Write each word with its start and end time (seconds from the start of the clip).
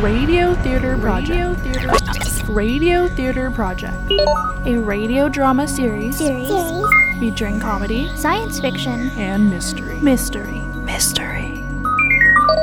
Radio 0.00 0.54
Theater 0.62 0.96
Project. 0.96 1.30
Radio 1.30 1.54
Theater, 1.54 2.52
radio 2.52 3.08
Theater 3.08 3.50
Project. 3.50 3.96
A 4.66 4.78
radio 4.78 5.28
drama 5.28 5.68
series, 5.68 6.16
Series. 6.16 6.48
featuring 7.18 7.60
comedy 7.60 8.08
Science 8.16 8.58
fiction. 8.60 9.10
and 9.18 9.50
mystery. 9.50 9.94
Mystery. 10.00 10.60
Mystery. 10.84 11.52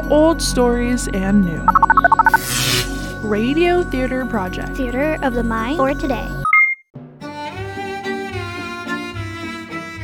Old 0.09 0.41
stories 0.41 1.07
and 1.09 1.45
new. 1.45 1.63
Radio 3.27 3.83
Theater 3.83 4.25
Project. 4.25 4.75
Theater 4.75 5.19
of 5.21 5.33
the 5.35 5.43
mind 5.43 5.77
for 5.77 5.93
today. 5.93 6.27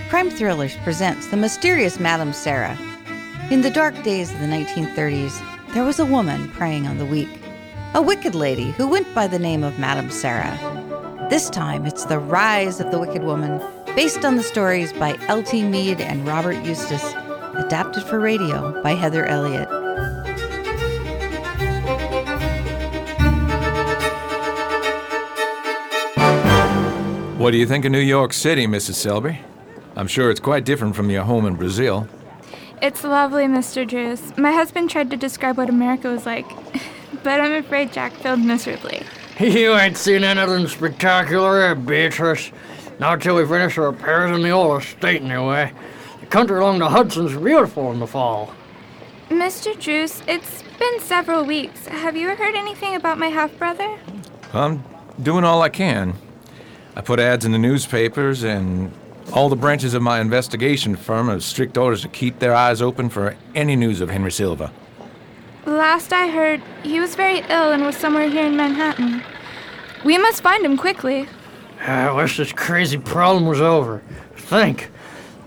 Crime 0.10 0.30
Thrillers 0.30 0.76
presents 0.84 1.28
The 1.28 1.38
Mysterious 1.38 2.00
Madame 2.00 2.32
Sara. 2.34 2.78
In 3.50 3.62
the 3.62 3.72
dark 3.72 4.02
days 4.04 4.32
of 4.32 4.40
the 4.40 4.46
1930s, 4.46 5.42
there 5.74 5.84
was 5.84 6.00
a 6.00 6.06
woman 6.06 6.50
preying 6.50 6.86
on 6.86 7.00
the 7.00 7.06
weak. 7.06 7.42
A 7.96 8.02
wicked 8.02 8.36
lady 8.36 8.72
who 8.72 8.88
went 8.88 9.12
by 9.16 9.26
the 9.26 9.40
name 9.40 9.64
of 9.64 9.80
Madame 9.80 10.12
Sara. 10.12 10.56
This 11.32 11.50
time, 11.50 11.88
it's 11.88 12.06
the 12.06 12.20
rise 12.20 12.80
of 12.80 12.92
the 12.92 13.00
wicked 13.00 13.24
woman, 13.24 13.60
based 13.96 14.24
on 14.24 14.36
the 14.36 14.44
stories 14.44 14.94
by 14.94 15.18
L.T. 15.28 15.64
Meade 15.64 16.00
and 16.00 16.28
Robert 16.28 16.64
Eustace, 16.64 17.14
adapted 17.56 18.04
for 18.04 18.20
radio 18.20 18.84
by 18.84 18.92
Heather 18.92 19.26
Elliott. 19.26 19.68
What 27.40 27.50
do 27.50 27.58
you 27.58 27.66
think 27.66 27.84
of 27.84 27.92
New 27.92 28.00
York 28.00 28.32
City, 28.32 28.68
Mrs. 28.68 28.94
Selby? 28.94 29.40
I'm 29.96 30.08
sure 30.08 30.30
it's 30.30 30.40
quite 30.40 30.66
different 30.66 30.96
from 30.96 31.10
your 31.10 31.24
home 31.24 31.48
in 31.48 31.56
Brazil. 31.56 32.08
It's 32.84 33.02
lovely, 33.06 33.46
Mr. 33.46 33.88
Druce. 33.88 34.38
My 34.38 34.52
husband 34.52 34.90
tried 34.90 35.10
to 35.12 35.16
describe 35.16 35.58
what 35.58 35.70
America 35.70 36.10
was 36.10 36.26
like, 36.26 36.46
but 37.24 37.40
I'm 37.40 37.54
afraid 37.54 37.94
Jack 37.94 38.12
failed 38.12 38.42
miserably. 38.42 39.04
You 39.40 39.74
ain't 39.74 39.96
seen 39.96 40.26
anything 40.26 40.68
spectacular 40.68 41.62
yet, 41.62 41.86
Beatrice. 41.86 42.52
Not 43.00 43.22
till 43.22 43.38
we 43.38 43.46
finish 43.46 43.76
the 43.76 43.84
repairs 43.84 44.36
in 44.36 44.44
the 44.44 44.50
old 44.50 44.82
estate, 44.82 45.22
anyway. 45.22 45.72
The 46.20 46.26
country 46.26 46.60
along 46.60 46.80
the 46.80 46.90
Hudson's 46.90 47.38
beautiful 47.38 47.90
in 47.94 48.00
the 48.02 48.06
fall. 48.06 48.54
Mr. 49.30 49.80
Druce, 49.80 50.22
it's 50.28 50.64
been 50.78 51.00
several 51.00 51.46
weeks. 51.46 51.88
Have 51.88 52.18
you 52.18 52.36
heard 52.36 52.54
anything 52.54 52.96
about 52.96 53.18
my 53.18 53.28
half 53.28 53.58
brother? 53.58 53.98
I'm 54.52 54.84
doing 55.22 55.46
all 55.46 55.62
I 55.62 55.70
can. 55.70 56.16
I 56.98 57.02
put 57.02 57.22
ads 57.22 57.46
in 57.46 57.54
the 57.54 57.58
newspapers, 57.58 58.44
and 58.44 58.92
all 59.32 59.50
the 59.50 59.56
branches 59.56 59.94
of 59.94 60.02
my 60.02 60.20
investigation 60.20 60.96
firm 60.96 61.30
have 61.30 61.44
strict 61.44 61.78
orders 61.78 62.02
to 62.02 62.08
keep 62.08 62.40
their 62.40 62.54
eyes 62.54 62.82
open 62.82 63.10
for 63.10 63.36
any 63.56 63.76
news 63.76 64.02
of 64.02 64.10
Henry 64.10 64.32
Silva. 64.32 64.72
Last 65.66 66.12
I 66.12 66.28
heard, 66.28 66.62
he 66.84 67.00
was 67.00 67.16
very 67.16 67.40
ill 67.50 67.72
and 67.72 67.84
was 67.84 67.96
somewhere 67.96 68.30
here 68.30 68.46
in 68.46 68.58
Manhattan. 68.58 69.24
We 70.04 70.18
must 70.18 70.44
find 70.44 70.66
him 70.66 70.76
quickly. 70.76 71.28
Ah, 71.82 72.10
I 72.10 72.12
wish 72.12 72.38
this 72.38 72.52
crazy 72.52 72.98
problem 72.98 73.46
was 73.46 73.62
over. 73.62 74.02
Think. 74.36 74.92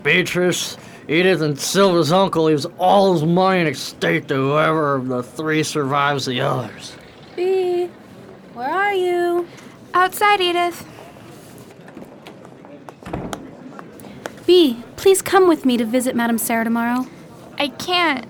Beatrice, 0.01 0.77
Edith, 1.07 1.41
and 1.41 1.59
Silva's 1.59 2.11
uncle 2.11 2.45
leaves 2.45 2.65
all 2.79 3.13
his 3.13 3.23
money 3.23 3.59
and 3.59 3.69
estate 3.69 4.27
to 4.27 4.35
whoever 4.35 4.95
of 4.95 5.07
the 5.07 5.21
three 5.21 5.63
survives 5.63 6.25
the 6.25 6.41
others. 6.41 6.95
B, 7.35 7.89
where 8.53 8.69
are 8.69 8.93
you? 8.93 9.47
Outside, 9.93 10.41
Edith. 10.41 10.85
B, 14.47 14.81
please 14.95 15.21
come 15.21 15.49
with 15.49 15.65
me 15.65 15.75
to 15.75 15.85
visit 15.85 16.15
Madame 16.15 16.37
Sara 16.37 16.63
tomorrow. 16.63 17.05
I 17.59 17.67
can't. 17.67 18.25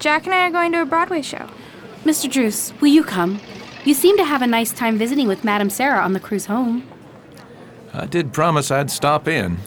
Jack 0.00 0.26
and 0.26 0.34
I 0.34 0.48
are 0.48 0.50
going 0.50 0.72
to 0.72 0.82
a 0.82 0.84
Broadway 0.84 1.22
show. 1.22 1.48
Mr. 2.04 2.30
Druce, 2.30 2.72
will 2.80 2.88
you 2.88 3.04
come? 3.04 3.40
You 3.84 3.94
seem 3.94 4.16
to 4.16 4.24
have 4.24 4.42
a 4.42 4.48
nice 4.48 4.72
time 4.72 4.98
visiting 4.98 5.28
with 5.28 5.44
Madame 5.44 5.70
Sara 5.70 6.02
on 6.02 6.12
the 6.12 6.20
cruise 6.20 6.46
home. 6.46 6.86
I 7.94 8.06
did 8.06 8.32
promise 8.32 8.70
I'd 8.72 8.90
stop 8.90 9.28
in. 9.28 9.58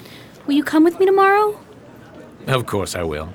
Will 0.45 0.55
you 0.55 0.63
come 0.63 0.83
with 0.83 0.99
me 0.99 1.05
tomorrow? 1.05 1.57
Of 2.47 2.65
course 2.65 2.95
I 2.95 3.03
will. 3.03 3.33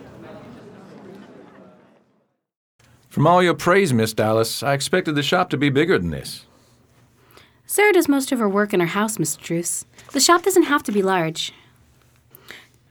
From 3.09 3.27
all 3.27 3.43
your 3.43 3.55
praise, 3.55 3.95
Miss 3.95 4.13
Dallas, 4.13 4.63
I 4.63 4.75
expected 4.75 5.15
the 5.15 5.23
shop 5.23 5.49
to 5.51 5.57
be 5.57 5.71
bigger 5.71 5.99
than 5.99 6.11
this. 6.11 6.45
Sara 7.65 7.95
does 7.95 8.09
most 8.09 8.31
of 8.31 8.39
her 8.39 8.49
work 8.49 8.75
in 8.75 8.81
her 8.81 8.87
house, 8.87 9.17
Mr. 9.17 9.41
Druce. 9.41 9.87
The 10.13 10.21
shop 10.21 10.43
doesn't 10.43 10.65
have 10.65 10.83
to 10.85 10.93
be 10.93 11.03
large. 11.03 11.53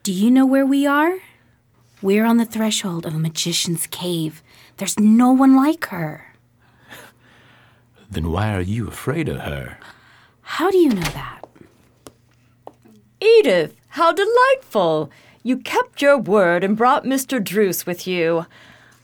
Do 0.08 0.14
you 0.14 0.32
know 0.32 0.46
where 0.46 0.66
we 0.66 0.88
are? 0.88 1.18
We're 2.02 2.24
on 2.24 2.38
the 2.38 2.46
threshold 2.46 3.06
of 3.06 3.14
a 3.14 3.20
magician's 3.20 3.88
cave. 3.88 4.42
There's 4.78 4.98
no 4.98 5.34
one 5.34 5.54
like 5.54 5.88
her. 5.88 6.34
Then 8.10 8.32
why 8.32 8.56
are 8.56 8.62
you 8.62 8.88
afraid 8.88 9.28
of 9.28 9.42
her? 9.42 9.78
How 10.44 10.72
do 10.72 10.78
you 10.78 10.92
know 10.92 11.02
that? 11.02 11.42
Edith, 13.20 13.76
how 13.90 14.14
delightful! 14.14 15.12
You 15.44 15.58
kept 15.58 16.02
your 16.02 16.18
word 16.18 16.64
and 16.64 16.78
brought 16.78 17.04
Mr. 17.04 17.44
Druce 17.44 17.86
with 17.86 18.08
you. 18.08 18.46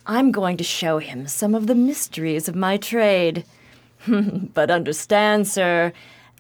I'm 0.06 0.32
going 0.32 0.56
to 0.56 0.64
show 0.64 1.00
him 1.00 1.28
some 1.28 1.54
of 1.54 1.68
the 1.68 1.76
mysteries 1.76 2.48
of 2.48 2.56
my 2.56 2.78
trade. 2.78 3.44
but 4.08 4.72
understand, 4.72 5.50
sir, 5.50 5.92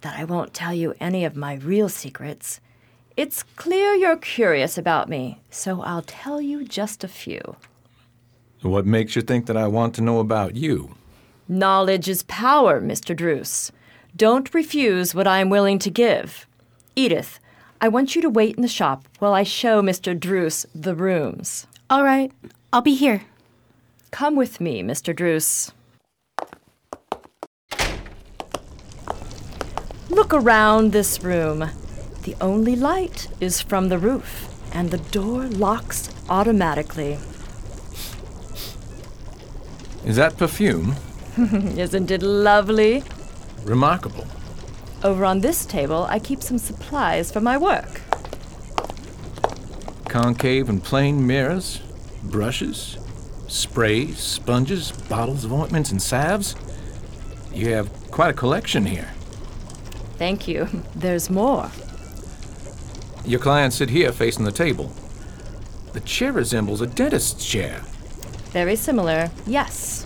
that 0.03 0.17
I 0.17 0.23
won't 0.23 0.53
tell 0.53 0.73
you 0.73 0.95
any 1.01 1.25
of 1.25 1.35
my 1.35 1.55
real 1.55 1.89
secrets. 1.89 2.61
It's 3.15 3.43
clear 3.43 3.93
you're 3.93 4.17
curious 4.17 4.75
about 4.75 5.07
me, 5.07 5.39
so 5.51 5.83
I'll 5.83 6.01
tell 6.01 6.41
you 6.41 6.65
just 6.65 7.03
a 7.03 7.07
few. 7.07 7.57
What 8.63 8.87
makes 8.87 9.15
you 9.15 9.21
think 9.21 9.45
that 9.45 9.57
I 9.57 9.67
want 9.67 9.93
to 9.95 10.01
know 10.01 10.19
about 10.19 10.55
you? 10.55 10.95
Knowledge 11.47 12.09
is 12.09 12.23
power, 12.23 12.81
Mr. 12.81 13.15
Druce. 13.15 13.71
Don't 14.15 14.51
refuse 14.53 15.13
what 15.13 15.27
I 15.27 15.39
am 15.39 15.49
willing 15.49 15.77
to 15.79 15.91
give. 15.91 16.47
Edith, 16.95 17.39
I 17.79 17.87
want 17.87 18.15
you 18.15 18.21
to 18.23 18.31
wait 18.31 18.55
in 18.55 18.63
the 18.63 18.67
shop 18.67 19.07
while 19.19 19.33
I 19.33 19.43
show 19.43 19.83
Mr. 19.83 20.19
Druce 20.19 20.65
the 20.73 20.95
rooms. 20.95 21.67
All 21.91 22.03
right, 22.03 22.31
I'll 22.71 22.81
be 22.81 22.95
here. 22.95 23.25
Come 24.09 24.35
with 24.35 24.59
me, 24.59 24.81
Mr. 24.81 25.15
Druce. 25.15 25.71
Look 30.09 30.33
around 30.33 30.93
this 30.93 31.23
room. 31.23 31.69
The 32.23 32.35
only 32.39 32.75
light 32.77 33.27
is 33.41 33.61
from 33.61 33.89
the 33.89 33.97
roof, 33.97 34.47
and 34.73 34.91
the 34.91 34.97
door 34.97 35.43
locks 35.43 36.09
automatically. 36.29 37.17
Is 40.05 40.15
that 40.15 40.37
perfume? 40.37 40.95
Isn't 41.37 42.11
it 42.11 42.21
lovely? 42.21 43.03
Remarkable. 43.63 44.25
Over 45.03 45.25
on 45.25 45.41
this 45.41 45.65
table, 45.65 46.05
I 46.09 46.19
keep 46.19 46.41
some 46.41 46.57
supplies 46.57 47.29
for 47.29 47.41
my 47.41 47.57
work. 47.57 48.01
Concave 50.05 50.69
and 50.69 50.81
plain 50.81 51.27
mirrors, 51.27 51.81
brushes, 52.23 52.97
sprays, 53.47 54.19
sponges, 54.19 54.93
bottles 55.09 55.43
of 55.43 55.51
ointments, 55.51 55.91
and 55.91 56.01
salves. 56.01 56.55
You 57.53 57.73
have 57.73 57.91
quite 58.11 58.29
a 58.29 58.33
collection 58.33 58.85
here. 58.85 59.11
Thank 60.17 60.47
you. 60.47 60.69
There's 60.95 61.29
more. 61.29 61.69
Your 63.25 63.39
clients 63.39 63.77
sit 63.77 63.89
here 63.89 64.11
facing 64.11 64.43
the 64.43 64.51
table. 64.51 64.91
The 65.93 66.01
chair 66.01 66.33
resembles 66.33 66.81
a 66.81 66.87
dentist's 66.87 67.45
chair. 67.45 67.81
Very 68.51 68.75
similar, 68.75 69.31
yes. 69.47 70.05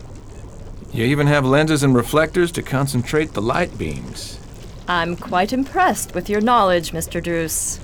You 0.94 1.06
even 1.06 1.28
have 1.28 1.46
lenses 1.46 1.84
and 1.84 1.96
reflectors 1.96 2.52
to 2.54 2.62
concentrate 2.62 3.34
the 3.34 3.42
light 3.42 3.78
beams. 3.78 4.40
I'm 4.88 5.16
quite 5.16 5.52
impressed 5.52 6.14
with 6.14 6.30
your 6.30 6.42
knowledge, 6.42 6.92
Mr. 6.92 7.22
Druce. 7.22 7.80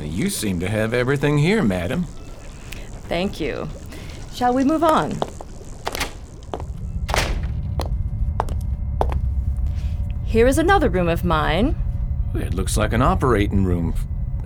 You 0.00 0.30
seem 0.30 0.58
to 0.60 0.68
have 0.68 0.94
everything 0.94 1.38
here, 1.38 1.62
madam. 1.62 2.04
Thank 3.08 3.40
you. 3.40 3.68
Shall 4.34 4.54
we 4.54 4.64
move 4.64 4.82
on? 4.82 5.12
Here 10.24 10.46
is 10.46 10.56
another 10.56 10.88
room 10.88 11.08
of 11.08 11.24
mine. 11.24 11.76
It 12.34 12.54
looks 12.54 12.78
like 12.78 12.94
an 12.94 13.02
operating 13.02 13.64
room 13.64 13.94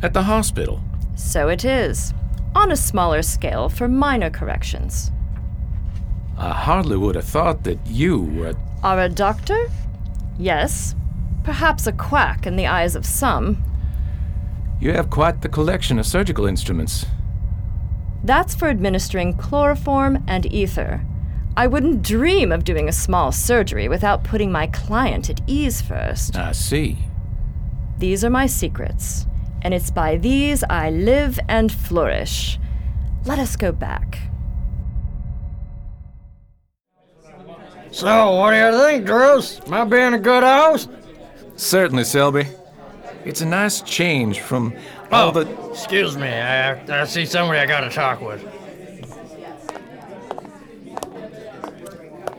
at 0.03 0.15
the 0.15 0.23
hospital. 0.23 0.81
So 1.15 1.49
it 1.49 1.65
is, 1.65 2.13
on 2.55 2.71
a 2.71 2.77
smaller 2.77 3.23
scale 3.23 3.69
for 3.69 3.89
minor 3.89 4.31
corrections. 4.31 5.11
I 6.39 6.51
hardly 6.51 6.97
would 6.97 7.15
have 7.15 7.25
thought 7.25 7.65
that 7.65 7.79
you 7.87 8.21
were. 8.21 8.55
Are 8.83 9.01
a 9.01 9.09
doctor? 9.09 9.71
Yes. 10.39 10.95
Perhaps 11.45 11.87
a 11.87 11.93
quack 11.93 12.47
in 12.47 12.57
the 12.57 12.67
eyes 12.67 12.95
of 12.95 13.07
some. 13.07 13.65
You 14.81 14.93
have 14.93 15.09
quite 15.09 15.41
the 15.41 15.49
collection 15.49 15.99
of 15.99 16.07
surgical 16.07 16.47
instruments. 16.47 17.07
That's 18.23 18.55
for 18.55 18.69
administering 18.69 19.35
chloroform 19.35 20.23
and 20.27 20.53
ether. 20.53 21.05
I 21.57 21.67
wouldn't 21.67 22.03
dream 22.03 22.53
of 22.53 22.65
doing 22.65 22.89
a 22.89 22.93
small 22.93 23.33
surgery 23.33 23.89
without 23.89 24.25
putting 24.25 24.53
my 24.53 24.67
client 24.67 25.31
at 25.31 25.41
ease 25.47 25.81
first. 25.81 26.37
I 26.37 26.53
see. 26.53 26.99
These 27.99 28.25
are 28.25 28.31
my 28.31 28.47
secrets, 28.47 29.27
and 29.67 29.75
it's 29.75 29.91
by 29.91 30.17
these 30.17 30.63
I 30.71 30.91
live 30.91 31.41
and 31.49 31.73
flourish. 31.73 32.57
Let 33.25 33.41
us 33.41 33.57
go 33.57 33.73
back. 33.73 34.17
So, 37.91 38.37
what 38.37 38.53
do 38.53 38.57
you 38.59 38.81
think, 38.81 39.07
Druce? 39.07 39.61
Am 39.67 39.75
I 39.75 39.85
being 39.85 40.15
a 40.15 40.21
good 40.21 40.45
host? 40.45 40.89
Certainly, 41.57 42.05
Selby. 42.05 42.47
It's 43.25 43.41
a 43.41 43.45
nice 43.45 43.81
change 43.81 44.39
from 44.39 44.73
all 45.11 45.33
the. 45.33 45.49
excuse 45.71 46.17
me. 46.17 46.29
I, 46.29 47.03
I 47.03 47.05
see 47.05 47.27
somebody 47.27 47.59
I 47.59 47.67
gotta 47.67 47.91
talk 47.91 48.21
with. 48.21 48.45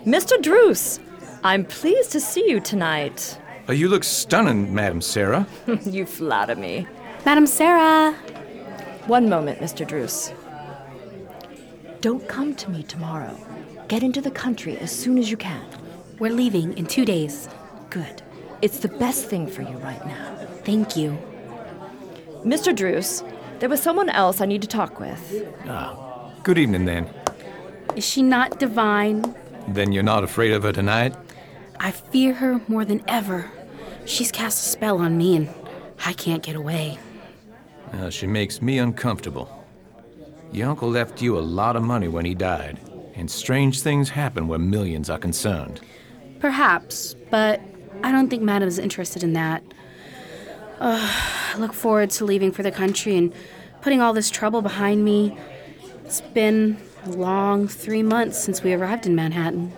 Mr. 0.05 0.41
Druce, 0.41 1.01
I'm 1.43 1.65
pleased 1.65 2.13
to 2.13 2.21
see 2.21 2.49
you 2.49 2.61
tonight. 2.61 3.37
Uh, 3.67 3.73
you 3.73 3.89
look 3.89 4.05
stunning, 4.05 4.73
Madam 4.73 5.01
Sara. 5.01 5.45
you 5.83 6.05
flatter 6.05 6.55
me. 6.55 6.87
Madam 7.25 7.45
Sara. 7.45 8.13
One 9.07 9.29
moment, 9.29 9.59
Mr. 9.59 9.85
Druce. 9.87 10.31
Don't 12.01 12.27
come 12.27 12.55
to 12.55 12.69
me 12.69 12.83
tomorrow. 12.83 13.35
Get 13.87 14.03
into 14.03 14.21
the 14.21 14.31
country 14.31 14.77
as 14.77 14.91
soon 14.91 15.17
as 15.17 15.29
you 15.31 15.37
can. 15.37 15.63
We're 16.19 16.31
leaving 16.31 16.77
in 16.77 16.85
two 16.85 17.05
days. 17.05 17.49
Good. 17.89 18.21
It's 18.61 18.79
the 18.79 18.87
best 18.89 19.25
thing 19.29 19.47
for 19.47 19.61
you 19.61 19.77
right 19.77 20.03
now. 20.05 20.35
Thank 20.63 20.95
you. 20.95 21.17
Mr. 22.43 22.75
Druce, 22.75 23.23
there 23.59 23.69
was 23.69 23.81
someone 23.81 24.09
else 24.09 24.41
I 24.41 24.45
need 24.45 24.61
to 24.61 24.67
talk 24.67 24.99
with. 24.99 25.47
Ah, 25.67 26.31
Good 26.43 26.57
evening, 26.57 26.85
then. 26.85 27.09
Is 27.95 28.05
she 28.05 28.21
not 28.23 28.59
divine? 28.59 29.35
Then 29.67 29.91
you're 29.91 30.03
not 30.03 30.23
afraid 30.23 30.53
of 30.53 30.63
her 30.63 30.71
tonight? 30.71 31.13
I 31.79 31.91
fear 31.91 32.33
her 32.35 32.61
more 32.67 32.85
than 32.85 33.03
ever. 33.07 33.51
She's 34.05 34.31
cast 34.31 34.65
a 34.65 34.69
spell 34.69 34.99
on 34.99 35.17
me 35.17 35.35
and 35.35 35.49
I 36.05 36.13
can't 36.13 36.41
get 36.43 36.55
away. 36.55 36.97
Uh, 37.93 38.09
she 38.09 38.27
makes 38.27 38.61
me 38.61 38.79
uncomfortable. 38.79 39.65
Your 40.51 40.69
uncle 40.69 40.89
left 40.89 41.21
you 41.21 41.37
a 41.37 41.41
lot 41.41 41.75
of 41.75 41.83
money 41.83 42.07
when 42.07 42.25
he 42.25 42.33
died, 42.33 42.79
and 43.15 43.29
strange 43.29 43.81
things 43.81 44.09
happen 44.09 44.47
where 44.47 44.59
millions 44.59 45.09
are 45.09 45.17
concerned. 45.17 45.81
Perhaps, 46.39 47.15
but 47.29 47.61
I 48.03 48.11
don't 48.11 48.29
think 48.29 48.43
Madam 48.43 48.67
is 48.67 48.79
interested 48.79 49.23
in 49.23 49.33
that. 49.33 49.63
Ugh, 50.79 51.53
I 51.55 51.57
look 51.57 51.73
forward 51.73 52.11
to 52.11 52.25
leaving 52.25 52.51
for 52.51 52.63
the 52.63 52.71
country 52.71 53.17
and 53.17 53.33
putting 53.81 54.01
all 54.01 54.13
this 54.13 54.29
trouble 54.29 54.61
behind 54.61 55.03
me. 55.03 55.37
It's 56.05 56.21
been 56.21 56.77
a 57.05 57.09
long 57.09 57.67
three 57.67 58.03
months 58.03 58.37
since 58.37 58.63
we 58.63 58.73
arrived 58.73 59.05
in 59.05 59.15
Manhattan. 59.15 59.73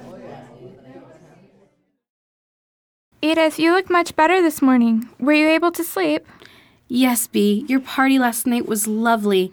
Edith, 3.21 3.59
you 3.59 3.73
look 3.73 3.89
much 3.89 4.15
better 4.15 4.41
this 4.41 4.61
morning. 4.61 5.09
Were 5.19 5.33
you 5.33 5.47
able 5.49 5.71
to 5.71 5.83
sleep? 5.83 6.27
Yes, 6.91 7.27
Bee, 7.27 7.65
your 7.67 7.79
party 7.79 8.17
last 8.17 8.47
night 8.47 8.65
was 8.65 8.87
lovely, 8.87 9.51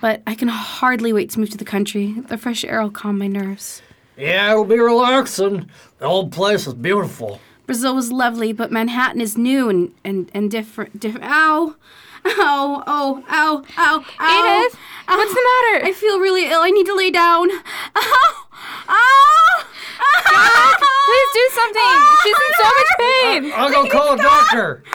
but 0.00 0.22
I 0.26 0.34
can 0.34 0.48
hardly 0.48 1.12
wait 1.12 1.28
to 1.30 1.38
move 1.40 1.50
to 1.50 1.58
the 1.58 1.64
country. 1.64 2.14
The 2.28 2.38
fresh 2.38 2.64
air 2.64 2.82
will 2.82 2.90
calm 2.90 3.18
my 3.18 3.26
nerves. 3.26 3.82
Yeah, 4.16 4.52
it'll 4.52 4.64
be 4.64 4.78
relaxing. 4.78 5.68
The 5.98 6.06
old 6.06 6.32
place 6.32 6.66
is 6.66 6.72
beautiful. 6.72 7.40
Brazil 7.66 7.94
was 7.94 8.10
lovely, 8.10 8.54
but 8.54 8.72
Manhattan 8.72 9.20
is 9.20 9.36
new 9.36 9.68
and, 9.68 9.92
and, 10.02 10.30
and 10.32 10.50
different. 10.50 10.98
Diff- 10.98 11.18
ow! 11.22 11.76
Ow, 12.24 12.82
oh, 12.86 13.22
ow, 13.28 13.64
ow, 13.76 14.04
ow. 14.18 14.62
Edith, 14.64 14.78
what's 15.06 15.34
the 15.34 15.46
matter? 15.74 15.86
I 15.86 15.92
feel 15.94 16.18
really 16.18 16.46
ill. 16.50 16.60
I 16.62 16.70
need 16.70 16.86
to 16.86 16.94
lay 16.94 17.10
down. 17.10 17.50
Ow! 17.96 18.44
Ow! 18.88 20.74
Please 21.06 21.28
do 21.34 21.48
something. 21.54 21.96
She's 22.22 22.36
in 22.36 22.52
so 22.56 22.64
much 22.64 22.90
pain. 22.98 23.52
I'll 23.54 23.70
go 23.70 23.88
call 23.88 24.14
a 24.14 24.16
doctor. 24.16 24.82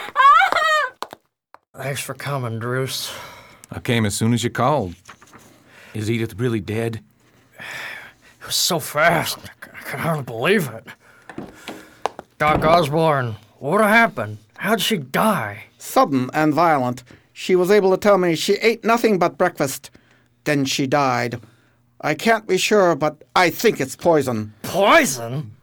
Thanks 1.75 2.01
for 2.01 2.13
coming, 2.13 2.59
Druce. 2.59 3.11
I 3.71 3.79
came 3.79 4.05
as 4.05 4.15
soon 4.15 4.31
as 4.31 4.43
you 4.43 4.51
called. 4.51 4.93
Is 5.95 6.09
Edith 6.09 6.39
really 6.39 6.59
dead? 6.59 7.01
It 7.57 8.45
was 8.45 8.55
so 8.55 8.79
fast. 8.79 9.39
I 9.73 9.81
could 9.81 9.99
hardly 9.99 10.23
believe 10.23 10.67
it. 10.69 10.85
Doc 12.37 12.63
Osborne, 12.63 13.37
what 13.57 13.81
happened? 13.81 14.37
How'd 14.57 14.81
she 14.81 14.97
die? 14.97 15.63
Sudden 15.79 16.29
and 16.35 16.53
violent. 16.53 17.03
She 17.33 17.55
was 17.55 17.71
able 17.71 17.89
to 17.89 17.97
tell 17.97 18.19
me 18.19 18.35
she 18.35 18.53
ate 18.55 18.83
nothing 18.83 19.17
but 19.17 19.39
breakfast. 19.39 19.89
Then 20.43 20.65
she 20.65 20.85
died. 20.85 21.41
I 22.01 22.13
can't 22.13 22.45
be 22.45 22.57
sure, 22.57 22.95
but 22.95 23.23
I 23.35 23.49
think 23.49 23.81
it's 23.81 23.95
poison. 23.95 24.53
Poison? 24.61 25.55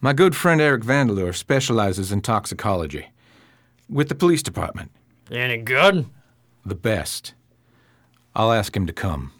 My 0.00 0.12
good 0.12 0.34
friend 0.34 0.60
Eric 0.60 0.82
Vandeleur 0.82 1.32
specializes 1.32 2.10
in 2.10 2.20
toxicology. 2.20 3.06
With 3.88 4.08
the 4.08 4.16
police 4.16 4.42
department. 4.42 4.90
Any 5.32 5.56
good? 5.56 6.04
The 6.66 6.74
best. 6.74 7.32
I'll 8.36 8.52
ask 8.52 8.76
him 8.76 8.86
to 8.86 8.92
come. 8.92 9.32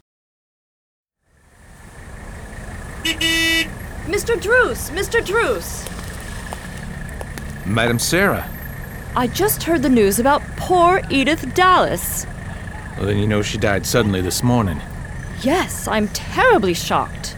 Mr. 3.03 4.41
Druce! 4.41 4.89
Mr. 4.89 5.23
Druce! 5.23 5.87
Madam 7.67 7.99
Sara. 7.99 8.49
I 9.15 9.27
just 9.27 9.61
heard 9.61 9.83
the 9.83 9.89
news 9.89 10.19
about 10.19 10.41
poor 10.57 11.01
Edith 11.11 11.53
Dallas. 11.53 12.25
Well, 12.97 13.05
then 13.05 13.19
you 13.19 13.27
know 13.27 13.43
she 13.43 13.59
died 13.59 13.85
suddenly 13.85 14.21
this 14.21 14.41
morning. 14.41 14.81
Yes, 15.41 15.87
I'm 15.87 16.07
terribly 16.07 16.73
shocked. 16.73 17.37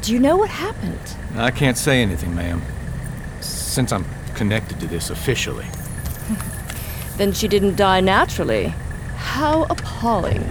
Do 0.00 0.14
you 0.14 0.18
know 0.18 0.38
what 0.38 0.48
happened? 0.48 1.16
I 1.34 1.50
can't 1.50 1.76
say 1.76 2.00
anything, 2.00 2.34
ma'am. 2.34 2.62
Since 3.40 3.92
I'm 3.92 4.06
connected 4.34 4.80
to 4.80 4.86
this 4.86 5.10
officially. 5.10 5.66
Then 7.16 7.32
she 7.32 7.48
didn't 7.48 7.76
die 7.76 8.00
naturally. 8.00 8.74
How 9.16 9.64
appalling. 9.64 10.44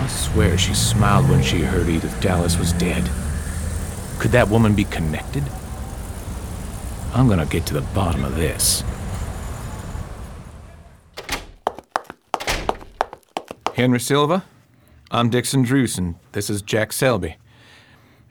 I 0.00 0.06
swear 0.08 0.56
she 0.56 0.72
smiled 0.74 1.28
when 1.28 1.42
she 1.42 1.60
heard 1.60 1.88
Edith 1.88 2.18
Dallas 2.20 2.58
was 2.58 2.72
dead. 2.72 3.10
Could 4.18 4.32
that 4.32 4.48
woman 4.48 4.74
be 4.74 4.84
connected? 4.84 5.44
I'm 7.14 7.28
gonna 7.28 7.46
get 7.46 7.66
to 7.66 7.74
the 7.74 7.82
bottom 7.82 8.24
of 8.24 8.36
this. 8.36 8.82
Henry 13.74 14.00
Silva? 14.00 14.44
I'm 15.10 15.30
Dixon 15.30 15.62
Druce, 15.62 15.98
and 15.98 16.16
this 16.32 16.50
is 16.50 16.62
Jack 16.62 16.92
Selby. 16.92 17.36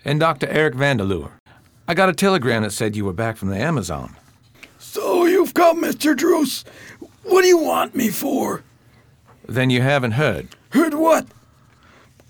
And 0.04 0.20
Dr. 0.20 0.48
Eric 0.48 0.76
Vandeleur. 0.76 1.32
I 1.88 1.94
got 1.94 2.10
a 2.10 2.14
telegram 2.14 2.64
that 2.64 2.72
said 2.72 2.96
you 2.96 3.06
were 3.06 3.14
back 3.14 3.38
from 3.38 3.48
the 3.50 3.58
Amazon. 3.58 4.16
So 4.78 5.26
you've 5.26 5.54
come, 5.54 5.82
Mr. 5.82 6.16
Druce. 6.16 6.66
What 7.24 7.44
do 7.44 7.48
you 7.48 7.58
want 7.58 7.96
me 7.96 8.10
for? 8.10 8.64
Then 9.48 9.70
you 9.70 9.82
haven't 9.82 10.12
heard. 10.12 10.50
Heard 10.72 10.94
what? 10.94 11.28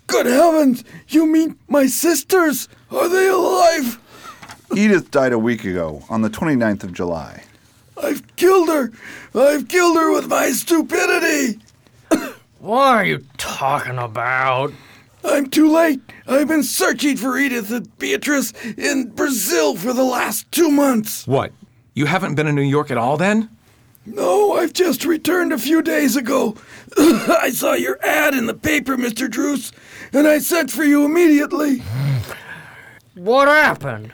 Good 0.06 0.26
heavens! 0.26 0.84
You 1.08 1.26
mean 1.26 1.58
my 1.68 1.86
sisters? 1.86 2.68
Are 2.90 3.08
they 3.08 3.28
alive? 3.28 3.98
Edith 4.74 5.10
died 5.10 5.32
a 5.32 5.38
week 5.38 5.64
ago, 5.64 6.04
on 6.08 6.22
the 6.22 6.30
29th 6.30 6.84
of 6.84 6.92
July. 6.92 7.42
I've 8.00 8.36
killed 8.36 8.68
her! 8.68 8.92
I've 9.34 9.68
killed 9.68 9.96
her 9.96 10.12
with 10.12 10.28
my 10.28 10.50
stupidity! 10.50 11.60
What 12.60 12.86
are 12.86 13.04
you 13.04 13.24
talking 13.36 13.98
about? 13.98 14.72
I'm 15.28 15.50
too 15.50 15.70
late. 15.70 16.00
I've 16.26 16.48
been 16.48 16.62
searching 16.62 17.16
for 17.16 17.38
Edith 17.38 17.70
and 17.70 17.96
Beatrice 17.98 18.52
in 18.76 19.10
Brazil 19.10 19.76
for 19.76 19.92
the 19.92 20.04
last 20.04 20.50
two 20.50 20.70
months. 20.70 21.26
What? 21.26 21.52
You 21.94 22.06
haven't 22.06 22.34
been 22.34 22.46
in 22.46 22.54
New 22.54 22.62
York 22.62 22.90
at 22.90 22.96
all 22.96 23.16
then? 23.16 23.50
No, 24.06 24.52
I've 24.54 24.72
just 24.72 25.04
returned 25.04 25.52
a 25.52 25.58
few 25.58 25.82
days 25.82 26.16
ago. 26.16 26.56
I 26.96 27.50
saw 27.52 27.74
your 27.74 27.98
ad 28.04 28.34
in 28.34 28.46
the 28.46 28.54
paper, 28.54 28.96
Mr. 28.96 29.30
Druce, 29.30 29.70
and 30.12 30.26
I 30.26 30.38
sent 30.38 30.70
for 30.70 30.84
you 30.84 31.04
immediately. 31.04 31.82
What 33.14 33.48
happened? 33.48 34.12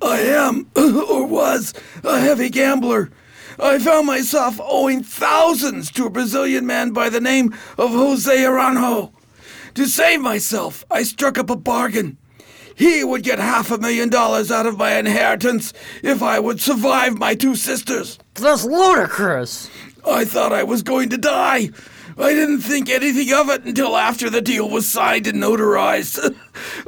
I 0.00 0.20
am, 0.20 0.70
or 0.76 1.26
was, 1.26 1.74
a 2.04 2.20
heavy 2.20 2.50
gambler. 2.50 3.10
I 3.58 3.80
found 3.80 4.06
myself 4.06 4.60
owing 4.62 5.02
thousands 5.02 5.90
to 5.92 6.06
a 6.06 6.10
Brazilian 6.10 6.64
man 6.64 6.92
by 6.92 7.08
the 7.08 7.20
name 7.20 7.52
of 7.76 7.90
Jose 7.90 8.32
Aranjo. 8.32 9.13
To 9.74 9.86
save 9.86 10.20
myself, 10.20 10.84
I 10.90 11.02
struck 11.02 11.36
up 11.38 11.50
a 11.50 11.56
bargain. 11.56 12.16
He 12.76 13.04
would 13.04 13.22
get 13.22 13.38
half 13.38 13.70
a 13.70 13.78
million 13.78 14.08
dollars 14.08 14.50
out 14.50 14.66
of 14.66 14.78
my 14.78 14.96
inheritance 14.96 15.72
if 16.02 16.22
I 16.22 16.38
would 16.40 16.60
survive 16.60 17.18
my 17.18 17.34
two 17.34 17.54
sisters. 17.54 18.18
That's 18.34 18.64
ludicrous. 18.64 19.70
I 20.06 20.24
thought 20.24 20.52
I 20.52 20.64
was 20.64 20.82
going 20.82 21.08
to 21.10 21.16
die. 21.18 21.70
I 22.16 22.32
didn't 22.32 22.60
think 22.60 22.88
anything 22.90 23.32
of 23.32 23.48
it 23.48 23.64
until 23.64 23.96
after 23.96 24.30
the 24.30 24.40
deal 24.40 24.68
was 24.70 24.88
signed 24.88 25.26
and 25.26 25.42
notarized. 25.42 26.36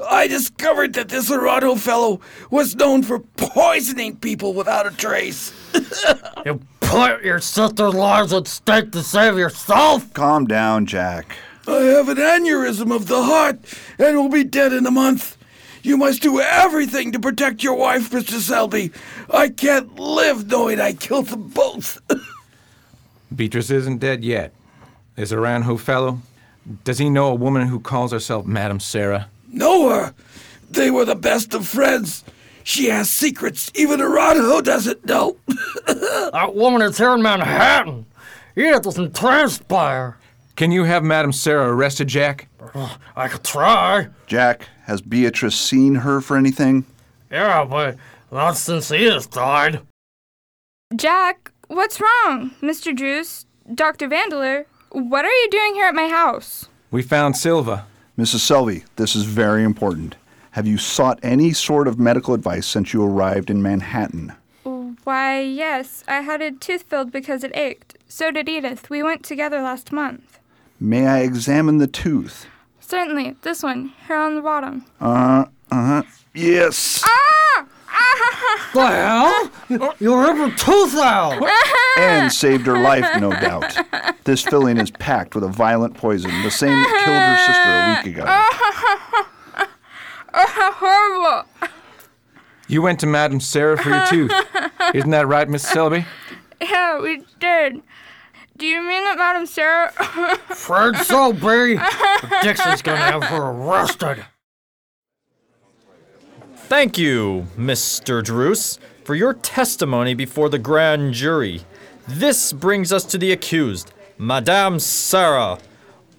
I 0.10 0.28
discovered 0.28 0.92
that 0.94 1.08
this 1.08 1.30
Aranjo 1.30 1.78
fellow 1.78 2.20
was 2.50 2.76
known 2.76 3.02
for 3.02 3.18
poisoning 3.36 4.16
people 4.16 4.54
without 4.54 4.86
a 4.86 4.96
trace. 4.96 5.52
You 6.44 6.60
put 6.80 7.24
your 7.24 7.40
sister's 7.40 7.92
lives 7.94 8.32
at 8.32 8.46
stake 8.46 8.92
to 8.92 9.02
save 9.02 9.36
yourself? 9.36 10.12
Calm 10.14 10.44
down, 10.44 10.86
Jack. 10.86 11.36
I 11.68 11.82
have 11.82 12.08
an 12.08 12.18
aneurysm 12.18 12.94
of 12.94 13.06
the 13.06 13.22
heart 13.22 13.58
and 13.98 14.16
will 14.16 14.28
be 14.28 14.44
dead 14.44 14.72
in 14.72 14.86
a 14.86 14.90
month. 14.90 15.36
You 15.82 15.96
must 15.96 16.22
do 16.22 16.40
everything 16.40 17.12
to 17.12 17.20
protect 17.20 17.62
your 17.62 17.74
wife, 17.74 18.10
Mr. 18.10 18.40
Selby. 18.40 18.92
I 19.30 19.48
can't 19.48 19.98
live 19.98 20.48
knowing 20.48 20.80
I 20.80 20.92
killed 20.92 21.26
them 21.26 21.48
both. 21.48 22.00
Beatrice 23.34 23.70
isn't 23.70 23.98
dead 23.98 24.24
yet. 24.24 24.52
Is 25.16 25.32
Aranjo 25.32 25.78
fellow? 25.78 26.20
Does 26.84 26.98
he 26.98 27.08
know 27.08 27.28
a 27.28 27.34
woman 27.34 27.68
who 27.68 27.78
calls 27.80 28.12
herself 28.12 28.46
Madam 28.46 28.80
Sara? 28.80 29.28
Know 29.48 29.88
her? 29.90 30.14
They 30.70 30.90
were 30.90 31.04
the 31.04 31.14
best 31.14 31.54
of 31.54 31.66
friends. 31.66 32.24
She 32.64 32.86
has 32.86 33.08
secrets 33.08 33.70
even 33.76 34.00
Aranjo 34.00 34.62
doesn't 34.64 35.06
know. 35.06 35.36
that 35.86 36.52
woman 36.54 36.82
is 36.82 36.98
here 36.98 37.14
in 37.14 37.22
Manhattan. 37.22 38.06
Edith 38.56 38.82
doesn't 38.82 39.14
transpire. 39.14 40.16
Can 40.56 40.70
you 40.72 40.84
have 40.84 41.04
Madame 41.04 41.32
Sara 41.32 41.70
arrested, 41.70 42.08
Jack? 42.08 42.48
Oh, 42.74 42.96
I 43.14 43.28
could 43.28 43.44
try. 43.44 44.08
Jack, 44.26 44.68
has 44.84 45.02
Beatrice 45.02 45.54
seen 45.54 45.96
her 45.96 46.22
for 46.22 46.34
anything? 46.34 46.86
Yeah, 47.30 47.66
but 47.66 47.96
not 48.32 48.56
since 48.56 48.90
Edith 48.90 49.30
died. 49.30 49.82
Jack, 50.94 51.52
what's 51.68 52.00
wrong? 52.00 52.52
Mr. 52.62 52.96
Druce, 52.96 53.44
Dr. 53.74 54.08
Vandeleur, 54.08 54.64
what 54.92 55.26
are 55.26 55.30
you 55.30 55.50
doing 55.50 55.74
here 55.74 55.86
at 55.86 55.94
my 55.94 56.08
house? 56.08 56.70
We 56.90 57.02
found 57.02 57.36
Silva. 57.36 57.86
Mrs. 58.16 58.38
Selby, 58.38 58.84
this 58.96 59.14
is 59.14 59.24
very 59.24 59.62
important. 59.62 60.14
Have 60.52 60.66
you 60.66 60.78
sought 60.78 61.18
any 61.22 61.52
sort 61.52 61.86
of 61.86 61.98
medical 61.98 62.32
advice 62.32 62.66
since 62.66 62.94
you 62.94 63.04
arrived 63.04 63.50
in 63.50 63.60
Manhattan? 63.62 64.32
Why, 65.04 65.40
yes. 65.40 66.02
I 66.08 66.22
had 66.22 66.40
a 66.40 66.50
tooth 66.50 66.84
filled 66.84 67.12
because 67.12 67.44
it 67.44 67.54
ached. 67.54 67.96
So 68.08 68.30
did 68.30 68.48
Edith. 68.48 68.88
We 68.88 69.02
went 69.02 69.22
together 69.22 69.60
last 69.60 69.92
month. 69.92 70.38
May 70.78 71.06
I 71.06 71.20
examine 71.20 71.78
the 71.78 71.86
tooth? 71.86 72.46
Certainly. 72.80 73.36
This 73.42 73.62
one, 73.62 73.92
here 74.06 74.16
on 74.16 74.34
the 74.36 74.42
bottom. 74.42 74.84
Uh 75.00 75.46
huh. 75.70 76.02
Yes. 76.34 77.02
Ah! 77.04 77.66
the 78.74 78.86
hell? 78.86 79.50
You 80.00 80.20
ripped 80.20 80.38
her 80.38 80.50
tooth 80.56 80.96
out! 80.96 81.42
and 81.98 82.32
saved 82.32 82.66
her 82.66 82.78
life, 82.80 83.20
no 83.20 83.30
doubt. 83.30 83.76
This 84.24 84.42
filling 84.42 84.76
is 84.78 84.90
packed 84.90 85.34
with 85.34 85.44
a 85.44 85.48
violent 85.48 85.94
poison, 85.94 86.30
the 86.42 86.50
same 86.50 86.70
that 86.72 87.02
killed 87.04 87.22
her 87.22 87.36
sister 87.46 87.70
a 87.72 87.88
week 87.96 88.16
ago. 88.16 89.66
Oh, 90.34 90.72
horrible. 90.76 91.70
You 92.68 92.82
went 92.82 93.00
to 93.00 93.06
Madame 93.06 93.40
Sara 93.40 93.78
for 93.78 93.88
your 93.90 94.06
tooth. 94.06 94.32
Isn't 94.94 95.10
that 95.10 95.26
right, 95.26 95.48
Miss 95.48 95.62
Selby? 95.66 96.04
Yeah, 96.60 97.00
we 97.00 97.24
did. 97.40 97.82
Do 98.56 98.64
you 98.64 98.80
mean 98.80 99.04
that 99.04 99.18
Madame 99.18 99.44
Sara? 99.44 99.90
Fred 100.48 100.96
Selby! 100.96 101.78
Dixon's 102.42 102.80
gonna 102.80 102.96
have 102.96 103.24
her 103.24 103.50
arrested. 103.50 104.24
Thank 106.54 106.96
you, 106.96 107.48
Mr. 107.56 108.24
Druce, 108.24 108.78
for 109.04 109.14
your 109.14 109.34
testimony 109.34 110.14
before 110.14 110.48
the 110.48 110.58
grand 110.58 111.12
jury. 111.12 111.62
This 112.08 112.52
brings 112.52 112.92
us 112.92 113.04
to 113.04 113.18
the 113.18 113.30
accused, 113.30 113.92
Madame 114.16 114.78
Sara. 114.78 115.58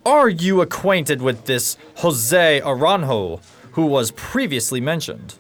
Are 0.06 0.30
you 0.30 0.62
acquainted 0.62 1.22
with 1.22 1.46
this 1.46 1.76
Jose 1.96 2.62
Aranjo, 2.64 3.42
who 3.72 3.88
was 3.88 4.12
previously 4.12 4.80
mentioned? 4.80 5.36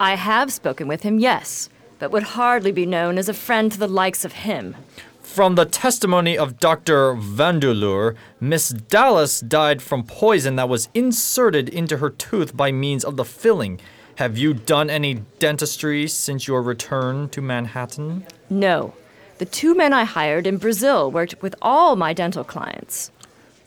I 0.00 0.14
have 0.14 0.52
spoken 0.52 0.88
with 0.88 1.02
him, 1.02 1.18
yes, 1.18 1.68
but 1.98 2.10
would 2.10 2.22
hardly 2.22 2.72
be 2.72 2.86
known 2.86 3.18
as 3.18 3.28
a 3.28 3.34
friend 3.34 3.70
to 3.72 3.78
the 3.78 3.86
likes 3.86 4.24
of 4.24 4.32
him. 4.32 4.76
From 5.28 5.54
the 5.54 5.66
testimony 5.66 6.36
of 6.36 6.58
Dr. 6.58 7.14
Vandeleur, 7.14 8.16
Miss 8.40 8.70
Dallas 8.70 9.40
died 9.40 9.82
from 9.82 10.02
poison 10.02 10.56
that 10.56 10.70
was 10.70 10.88
inserted 10.94 11.68
into 11.68 11.98
her 11.98 12.10
tooth 12.10 12.56
by 12.56 12.72
means 12.72 13.04
of 13.04 13.16
the 13.16 13.26
filling. 13.26 13.78
Have 14.16 14.36
you 14.36 14.52
done 14.54 14.90
any 14.90 15.22
dentistry 15.38 16.08
since 16.08 16.48
your 16.48 16.60
return 16.60 17.28
to 17.28 17.42
Manhattan? 17.42 18.26
No. 18.50 18.94
The 19.36 19.44
two 19.44 19.76
men 19.76 19.92
I 19.92 20.04
hired 20.04 20.46
in 20.46 20.56
Brazil 20.56 21.12
worked 21.12 21.40
with 21.40 21.54
all 21.62 21.94
my 21.94 22.14
dental 22.14 22.42
clients. 22.42 23.12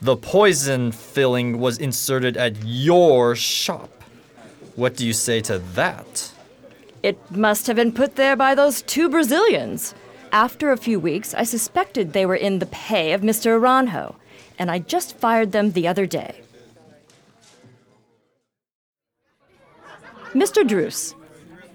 The 0.02 0.18
poison 0.18 0.92
filling 0.92 1.60
was 1.60 1.78
inserted 1.78 2.36
at 2.36 2.66
your 2.66 3.36
shop. 3.36 4.04
What 4.76 4.98
do 4.98 5.06
you 5.06 5.14
say 5.14 5.40
to 5.42 5.60
that? 5.60 6.34
It 7.04 7.18
must 7.32 7.68
have 7.68 7.76
been 7.76 7.94
put 7.94 8.16
there 8.16 8.36
by 8.36 8.56
those 8.56 8.82
two 8.82 9.10
Brazilians. 9.10 9.94
After 10.32 10.72
a 10.72 10.78
few 10.78 11.00
weeks, 11.00 11.34
I 11.34 11.44
suspected 11.44 12.14
they 12.14 12.26
were 12.26 12.36
in 12.36 12.60
the 12.60 12.66
pay 12.68 13.12
of 13.12 13.22
Mr. 13.22 13.60
Aranjo, 13.60 14.16
and 14.58 14.72
I 14.72 14.80
just 14.80 15.18
fired 15.18 15.52
them 15.52 15.72
the 15.72 15.88
other 15.88 16.06
day. 16.06 16.42
Mr. 20.34 20.66
Druce, 20.66 21.14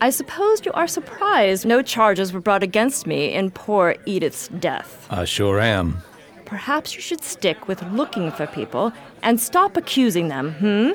I 0.00 0.08
suppose 0.08 0.64
you 0.64 0.72
are 0.72 0.86
surprised 0.86 1.66
no 1.66 1.82
charges 1.82 2.32
were 2.32 2.40
brought 2.40 2.62
against 2.62 3.06
me 3.06 3.34
in 3.34 3.50
poor 3.50 3.96
Edith's 4.06 4.48
death. 4.48 5.06
I 5.10 5.26
sure 5.26 5.60
am. 5.60 5.98
Perhaps 6.46 6.94
you 6.94 7.02
should 7.02 7.22
stick 7.22 7.68
with 7.68 7.82
looking 7.92 8.30
for 8.30 8.46
people 8.46 8.92
and 9.22 9.38
stop 9.38 9.76
accusing 9.76 10.28
them, 10.28 10.52
hmm? 10.52 10.90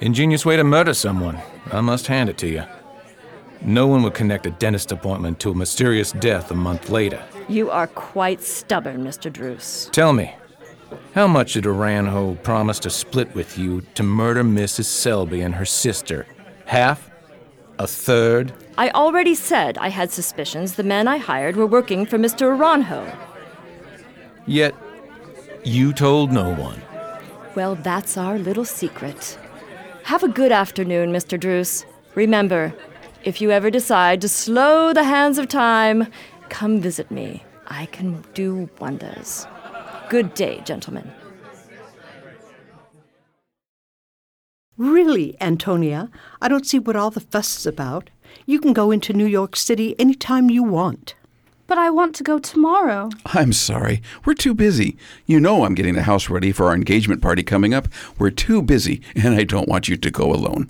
Ingenious 0.00 0.46
way 0.46 0.56
to 0.56 0.62
murder 0.62 0.94
someone. 0.94 1.40
I 1.72 1.80
must 1.80 2.06
hand 2.06 2.28
it 2.28 2.38
to 2.38 2.48
you. 2.48 2.62
No 3.64 3.86
one 3.86 4.02
would 4.02 4.12
connect 4.12 4.44
a 4.44 4.50
dentist 4.50 4.92
appointment 4.92 5.40
to 5.40 5.50
a 5.50 5.54
mysterious 5.54 6.12
death 6.12 6.50
a 6.50 6.54
month 6.54 6.90
later. 6.90 7.22
You 7.48 7.70
are 7.70 7.86
quite 7.86 8.42
stubborn, 8.42 9.02
Mr. 9.02 9.32
Druce. 9.32 9.88
Tell 9.90 10.12
me, 10.12 10.34
how 11.14 11.26
much 11.26 11.54
did 11.54 11.64
Aranjo 11.64 12.42
promise 12.42 12.78
to 12.80 12.90
split 12.90 13.34
with 13.34 13.56
you 13.56 13.80
to 13.94 14.02
murder 14.02 14.44
Mrs. 14.44 14.84
Selby 14.84 15.40
and 15.40 15.54
her 15.54 15.64
sister? 15.64 16.26
Half? 16.66 17.10
A 17.78 17.86
third? 17.86 18.52
I 18.76 18.90
already 18.90 19.34
said 19.34 19.78
I 19.78 19.88
had 19.88 20.12
suspicions 20.12 20.74
the 20.74 20.82
men 20.82 21.08
I 21.08 21.16
hired 21.16 21.56
were 21.56 21.66
working 21.66 22.04
for 22.04 22.18
Mr. 22.18 22.56
Aranjo. 22.56 23.16
Yet, 24.46 24.74
you 25.64 25.94
told 25.94 26.32
no 26.32 26.52
one. 26.54 26.82
Well, 27.54 27.76
that's 27.76 28.18
our 28.18 28.38
little 28.38 28.66
secret. 28.66 29.38
Have 30.04 30.22
a 30.22 30.28
good 30.28 30.52
afternoon, 30.52 31.12
Mr. 31.12 31.40
Druce. 31.40 31.86
Remember, 32.14 32.74
if 33.24 33.40
you 33.40 33.50
ever 33.50 33.70
decide 33.70 34.20
to 34.20 34.28
slow 34.28 34.92
the 34.92 35.04
hands 35.04 35.38
of 35.38 35.48
time, 35.48 36.08
come 36.50 36.80
visit 36.80 37.10
me. 37.10 37.42
I 37.66 37.86
can 37.86 38.22
do 38.34 38.68
wonders. 38.78 39.46
Good 40.10 40.34
day, 40.34 40.60
gentlemen. 40.64 41.10
Really, 44.76 45.36
Antonia, 45.40 46.10
I 46.42 46.48
don't 46.48 46.66
see 46.66 46.78
what 46.78 46.96
all 46.96 47.10
the 47.10 47.20
fuss 47.20 47.58
is 47.58 47.66
about. 47.66 48.10
You 48.44 48.60
can 48.60 48.72
go 48.72 48.90
into 48.90 49.12
New 49.12 49.26
York 49.26 49.56
City 49.56 49.94
any 49.98 50.14
time 50.14 50.50
you 50.50 50.62
want. 50.62 51.14
But 51.66 51.78
I 51.78 51.88
want 51.88 52.14
to 52.16 52.24
go 52.24 52.38
tomorrow. 52.38 53.08
I'm 53.26 53.54
sorry. 53.54 54.02
We're 54.26 54.34
too 54.34 54.52
busy. 54.52 54.98
You 55.24 55.40
know 55.40 55.64
I'm 55.64 55.74
getting 55.74 55.94
the 55.94 56.02
house 56.02 56.28
ready 56.28 56.52
for 56.52 56.66
our 56.66 56.74
engagement 56.74 57.22
party 57.22 57.42
coming 57.42 57.72
up. 57.72 57.88
We're 58.18 58.30
too 58.30 58.60
busy, 58.60 59.00
and 59.14 59.34
I 59.34 59.44
don't 59.44 59.68
want 59.68 59.88
you 59.88 59.96
to 59.96 60.10
go 60.10 60.30
alone. 60.30 60.68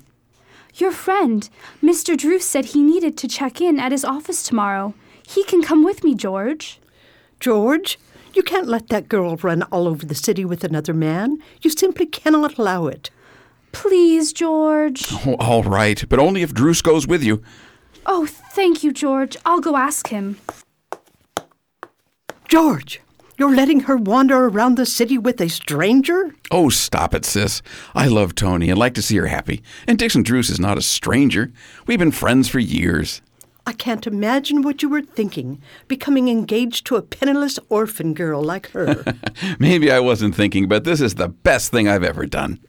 Your 0.77 0.91
friend, 0.91 1.49
Mr. 1.83 2.17
Druce, 2.17 2.45
said 2.45 2.67
he 2.67 2.83
needed 2.83 3.17
to 3.19 3.29
check 3.29 3.61
in 3.61 3.79
at 3.79 3.93
his 3.93 4.05
office 4.05 4.43
tomorrow. 4.43 4.95
He 5.27 5.45
can 5.45 5.63
come 5.63 5.85
with 5.85 6.03
me, 6.03 6.15
George. 6.15 6.81
George, 7.39 7.99
you 8.35 8.43
can't 8.43 8.67
let 8.67 8.89
that 8.89 9.09
girl 9.09 9.37
run 9.37 9.63
all 9.65 9.87
over 9.87 10.05
the 10.05 10.15
city 10.17 10.45
with 10.45 10.65
another 10.65 10.93
man. 10.93 11.39
You 11.63 11.71
simply 11.71 12.07
cannot 12.07 12.59
allow 12.59 12.89
it. 12.89 13.11
Please, 13.71 14.33
George. 14.33 15.07
Oh, 15.27 15.37
all 15.39 15.63
right, 15.63 16.05
but 16.09 16.19
only 16.19 16.43
if 16.43 16.53
Druce 16.53 16.83
goes 16.83 17.07
with 17.07 17.23
you. 17.23 17.43
Oh, 18.07 18.27
thank 18.27 18.83
you, 18.83 18.93
George. 18.93 19.37
I'll 19.47 19.61
go 19.61 19.77
ask 19.77 20.09
him. 20.09 20.39
George, 22.49 23.01
you're 23.39 23.55
letting 23.55 23.81
her 23.81 23.97
wander 23.97 24.47
around 24.47 24.77
the 24.77 24.87
city 24.87 25.19
with 25.19 25.41
a 25.41 25.49
stranger? 25.49 26.35
Oh, 26.51 26.69
stop 26.69 27.15
it, 27.15 27.25
sis. 27.25 27.63
I 27.95 28.07
love 28.07 28.35
Tony 28.35 28.71
and 28.71 28.79
like 28.79 28.95
to 28.95 29.03
see 29.03 29.17
her 29.17 29.27
happy. 29.27 29.63
And 29.87 29.99
Dixon 29.99 30.23
Druce 30.23 30.51
is 30.51 30.61
not 30.61 30.79
a 30.79 30.83
stranger. 30.83 31.53
We've 31.87 31.99
been 31.99 32.13
friends 32.13 32.49
for 32.49 32.59
years. 32.59 33.23
I 33.67 33.73
can't 33.73 34.07
imagine 34.07 34.63
what 34.63 34.83
you 34.83 34.91
were 34.91 35.01
thinking, 35.01 35.61
becoming 35.89 36.29
engaged 36.29 36.87
to 36.87 36.97
a 36.97 37.03
penniless 37.03 37.59
orphan 37.71 38.13
girl 38.13 38.43
like 38.43 38.71
her. 38.73 39.03
Maybe 39.59 39.91
I 39.91 40.01
wasn't 40.01 40.35
thinking, 40.35 40.69
but 40.69 40.85
this 40.85 41.01
is 41.01 41.15
the 41.15 41.29
best 41.29 41.71
thing 41.71 41.89
I've 41.89 42.05
ever 42.05 42.27
done. 42.27 42.61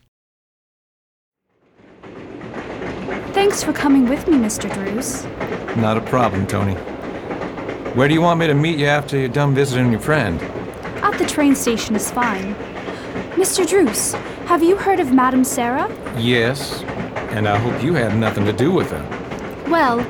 Thanks 3.34 3.62
for 3.62 3.74
coming 3.74 4.08
with 4.08 4.26
me, 4.30 4.38
Mr. 4.38 4.74
Druce. 4.74 5.26
Not 5.76 5.98
a 5.98 6.02
problem, 6.02 6.48
Tony. 6.48 6.78
Where 7.96 8.10
do 8.10 8.14
you 8.14 8.20
want 8.20 8.42
me 8.42 8.48
to 8.48 8.54
meet 8.54 8.78
you 8.78 8.88
after 8.88 9.18
you're 9.18 9.30
done 9.30 9.56
visiting 9.56 9.90
your 9.90 10.02
friend? 10.02 10.42
At 11.02 11.18
the 11.18 11.26
train 11.26 11.56
station 11.56 11.96
is 11.96 12.12
fine. 12.12 12.54
Mr. 13.36 13.66
Druce, 13.66 14.12
have 14.48 14.62
you 14.62 14.76
heard 14.76 15.00
of 15.00 15.14
Madame 15.14 15.46
Sara? 15.46 15.88
Yes, 16.20 16.84
and 17.32 17.48
I 17.48 17.58
hope 17.58 17.82
you 17.82 17.94
had 17.94 18.18
nothing 18.18 18.44
to 18.48 18.52
do 18.52 18.70
with 18.70 18.92
her. 18.92 19.70
Well, 19.70 20.02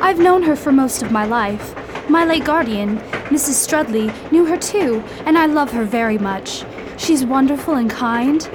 I've 0.00 0.18
known 0.18 0.42
her 0.44 0.56
for 0.56 0.72
most 0.72 1.02
of 1.02 1.12
my 1.12 1.26
life. 1.26 1.74
My 2.08 2.24
late 2.24 2.46
guardian, 2.46 2.96
Mrs. 3.28 3.56
Strudley, 3.60 4.10
knew 4.32 4.46
her 4.46 4.56
too, 4.56 5.04
and 5.26 5.36
I 5.36 5.44
love 5.44 5.70
her 5.72 5.84
very 5.84 6.16
much. 6.16 6.64
She's 6.96 7.26
wonderful 7.26 7.74
and 7.74 7.90
kind. 7.90 8.48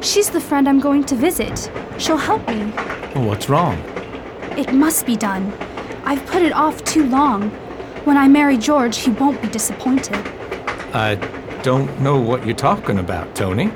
She's 0.00 0.30
the 0.30 0.40
friend 0.40 0.68
I'm 0.68 0.78
going 0.78 1.02
to 1.06 1.16
visit. 1.16 1.68
She'll 1.98 2.16
help 2.16 2.46
me. 2.46 2.72
Well, 3.12 3.26
what's 3.26 3.48
wrong? 3.48 3.76
It 4.56 4.72
must 4.72 5.04
be 5.04 5.16
done. 5.16 5.52
I've 6.04 6.24
put 6.26 6.42
it 6.42 6.52
off 6.52 6.84
too 6.84 7.06
long. 7.08 7.50
When 8.06 8.16
I 8.16 8.28
marry 8.28 8.56
George, 8.56 8.98
he 8.98 9.10
won't 9.10 9.42
be 9.42 9.48
disappointed. 9.48 10.14
I 10.94 11.16
don't 11.64 12.00
know 12.00 12.20
what 12.20 12.46
you're 12.46 12.54
talking 12.54 13.00
about, 13.00 13.34
Tony. 13.34 13.72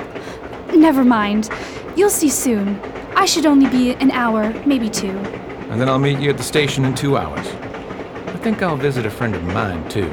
Never 0.72 1.04
mind. 1.04 1.50
You'll 1.96 2.10
see 2.10 2.28
soon. 2.28 2.80
I 3.16 3.25
should 3.25 3.44
only 3.44 3.68
be 3.68 3.90
an 3.94 4.12
hour, 4.12 4.52
maybe 4.64 4.88
two. 4.88 5.08
And 5.08 5.80
then 5.80 5.88
I'll 5.88 5.99
meet 5.99 6.20
you 6.20 6.30
at 6.30 6.37
the 6.37 6.44
station 6.44 6.84
in 6.84 6.94
two 6.94 7.16
hours. 7.16 7.44
I 7.44 8.37
think 8.37 8.62
I'll 8.62 8.76
visit 8.76 9.04
a 9.04 9.10
friend 9.10 9.34
of 9.34 9.42
mine, 9.42 9.88
too. 9.88 10.08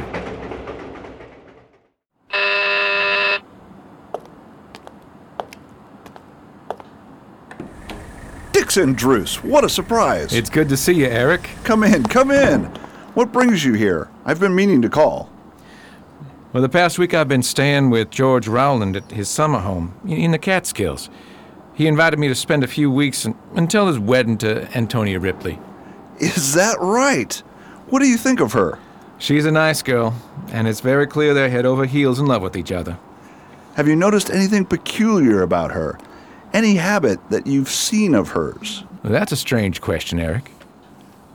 Dixon 8.51 8.93
Druce, 8.93 9.43
what 9.43 9.63
a 9.63 9.69
surprise. 9.69 10.33
It's 10.33 10.49
good 10.49 10.69
to 10.69 10.75
see 10.75 10.93
you, 10.93 11.05
Eric. 11.05 11.47
Come 11.63 11.83
in, 11.83 12.01
come 12.01 12.31
in. 12.31 12.75
What 13.17 13.31
brings 13.31 13.65
you 13.65 13.73
here? 13.73 14.11
I've 14.25 14.39
been 14.39 14.53
meaning 14.53 14.83
to 14.83 14.89
call. 14.89 15.27
Well, 16.53 16.61
the 16.61 16.69
past 16.69 16.99
week 16.99 17.15
I've 17.15 17.27
been 17.27 17.41
staying 17.41 17.89
with 17.89 18.11
George 18.11 18.47
Rowland 18.47 18.95
at 18.95 19.09
his 19.09 19.27
summer 19.27 19.57
home 19.57 19.99
in 20.07 20.29
the 20.29 20.37
Catskills. 20.37 21.09
He 21.73 21.87
invited 21.87 22.19
me 22.19 22.27
to 22.27 22.35
spend 22.35 22.63
a 22.63 22.67
few 22.67 22.91
weeks 22.91 23.25
un- 23.25 23.33
until 23.55 23.87
his 23.87 23.97
wedding 23.97 24.37
to 24.37 24.71
Antonia 24.77 25.19
Ripley. 25.19 25.57
Is 26.19 26.53
that 26.53 26.77
right? 26.79 27.33
What 27.87 28.03
do 28.03 28.07
you 28.07 28.17
think 28.17 28.39
of 28.39 28.53
her? 28.53 28.77
She's 29.17 29.47
a 29.47 29.51
nice 29.51 29.81
girl, 29.81 30.13
and 30.51 30.67
it's 30.67 30.81
very 30.81 31.07
clear 31.07 31.33
they're 31.33 31.49
head 31.49 31.65
over 31.65 31.85
heels 31.85 32.19
in 32.19 32.27
love 32.27 32.43
with 32.43 32.55
each 32.55 32.71
other. 32.71 32.99
Have 33.77 33.87
you 33.87 33.95
noticed 33.95 34.29
anything 34.29 34.63
peculiar 34.63 35.41
about 35.41 35.71
her? 35.71 35.97
Any 36.53 36.75
habit 36.75 37.19
that 37.31 37.47
you've 37.47 37.69
seen 37.69 38.13
of 38.13 38.29
hers? 38.29 38.83
That's 39.03 39.31
a 39.31 39.35
strange 39.35 39.81
question, 39.81 40.19
Eric. 40.19 40.51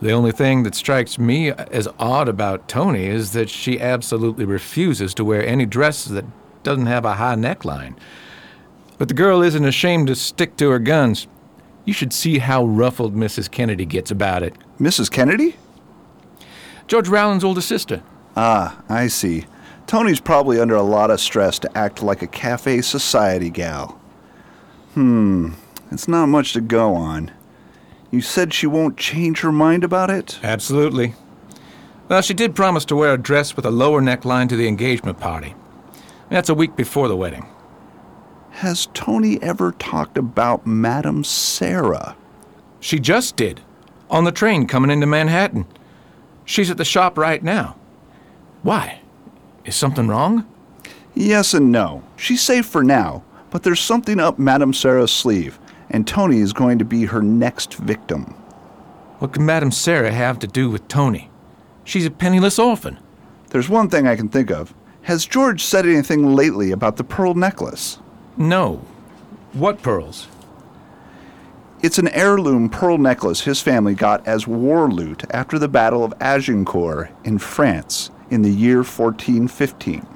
The 0.02 0.10
only 0.10 0.32
thing 0.32 0.64
that 0.64 0.74
strikes 0.74 1.16
me 1.16 1.52
as 1.52 1.86
odd 2.00 2.28
about 2.28 2.66
Tony 2.66 3.06
is 3.06 3.34
that 3.34 3.48
she 3.48 3.80
absolutely 3.80 4.44
refuses 4.44 5.14
to 5.14 5.24
wear 5.24 5.46
any 5.46 5.64
dress 5.64 6.06
that 6.06 6.24
doesn't 6.64 6.86
have 6.86 7.04
a 7.04 7.14
high 7.14 7.36
neckline. 7.36 7.96
But 8.98 9.06
the 9.06 9.14
girl 9.14 9.42
isn't 9.42 9.64
ashamed 9.64 10.08
to 10.08 10.16
stick 10.16 10.56
to 10.56 10.70
her 10.70 10.80
guns. 10.80 11.28
You 11.84 11.92
should 11.92 12.12
see 12.12 12.38
how 12.38 12.64
ruffled 12.64 13.14
Mrs. 13.14 13.48
Kennedy 13.48 13.84
gets 13.86 14.10
about 14.10 14.42
it. 14.42 14.56
Mrs. 14.80 15.08
Kennedy? 15.08 15.54
George 16.88 17.08
Rowland's 17.08 17.44
older 17.44 17.60
sister. 17.60 18.02
Ah, 18.36 18.82
I 18.88 19.06
see. 19.06 19.46
Tony's 19.86 20.20
probably 20.20 20.58
under 20.58 20.74
a 20.74 20.82
lot 20.82 21.12
of 21.12 21.20
stress 21.20 21.60
to 21.60 21.78
act 21.78 22.02
like 22.02 22.22
a 22.22 22.26
cafe 22.26 22.80
society 22.80 23.50
gal. 23.50 24.00
Hmm, 24.94 25.52
it's 25.92 26.08
not 26.08 26.26
much 26.26 26.54
to 26.54 26.60
go 26.60 26.92
on. 26.96 27.30
You 28.12 28.20
said 28.20 28.52
she 28.52 28.66
won't 28.66 28.98
change 28.98 29.40
her 29.40 29.50
mind 29.50 29.82
about 29.82 30.10
it? 30.10 30.38
Absolutely. 30.42 31.14
Well, 32.08 32.20
she 32.20 32.34
did 32.34 32.54
promise 32.54 32.84
to 32.84 32.96
wear 32.96 33.14
a 33.14 33.18
dress 33.18 33.56
with 33.56 33.64
a 33.64 33.70
lower 33.70 34.02
neckline 34.02 34.50
to 34.50 34.56
the 34.56 34.68
engagement 34.68 35.18
party. 35.18 35.54
That's 36.28 36.50
a 36.50 36.54
week 36.54 36.76
before 36.76 37.08
the 37.08 37.16
wedding. 37.16 37.46
Has 38.50 38.86
Tony 38.92 39.42
ever 39.42 39.72
talked 39.72 40.18
about 40.18 40.66
Madame 40.66 41.24
Sara? 41.24 42.14
She 42.80 42.98
just 42.98 43.34
did. 43.36 43.62
On 44.10 44.24
the 44.24 44.32
train 44.32 44.66
coming 44.66 44.90
into 44.90 45.06
Manhattan. 45.06 45.66
She's 46.44 46.70
at 46.70 46.76
the 46.76 46.84
shop 46.84 47.16
right 47.16 47.42
now. 47.42 47.76
Why? 48.62 49.00
Is 49.64 49.74
something 49.74 50.06
wrong? 50.06 50.46
Yes 51.14 51.54
and 51.54 51.72
no. 51.72 52.02
She's 52.16 52.42
safe 52.42 52.66
for 52.66 52.84
now, 52.84 53.24
but 53.50 53.62
there's 53.62 53.80
something 53.80 54.20
up 54.20 54.38
Madame 54.38 54.74
Sara's 54.74 55.12
sleeve, 55.12 55.58
and 55.92 56.06
Tony 56.06 56.38
is 56.38 56.52
going 56.52 56.78
to 56.78 56.84
be 56.84 57.04
her 57.04 57.22
next 57.22 57.74
victim. 57.74 58.34
What 59.18 59.34
can 59.34 59.46
Madame 59.46 59.70
Sara 59.70 60.10
have 60.10 60.38
to 60.40 60.48
do 60.48 60.68
with 60.68 60.88
Tony? 60.88 61.30
She's 61.84 62.06
a 62.06 62.10
penniless 62.10 62.58
orphan. 62.58 62.98
There's 63.50 63.68
one 63.68 63.88
thing 63.88 64.08
I 64.08 64.16
can 64.16 64.28
think 64.28 64.50
of. 64.50 64.74
Has 65.02 65.26
George 65.26 65.62
said 65.62 65.86
anything 65.86 66.34
lately 66.34 66.72
about 66.72 66.96
the 66.96 67.04
pearl 67.04 67.34
necklace? 67.34 67.98
No. 68.36 68.76
What 69.52 69.82
pearls? 69.82 70.28
It's 71.82 71.98
an 71.98 72.08
heirloom 72.08 72.70
pearl 72.70 72.96
necklace 72.96 73.40
his 73.42 73.60
family 73.60 73.94
got 73.94 74.26
as 74.26 74.46
war 74.46 74.90
loot 74.90 75.24
after 75.30 75.58
the 75.58 75.68
Battle 75.68 76.04
of 76.04 76.14
Agincourt 76.20 77.10
in 77.24 77.38
France 77.38 78.10
in 78.30 78.42
the 78.42 78.50
year 78.50 78.78
1415. 78.78 80.06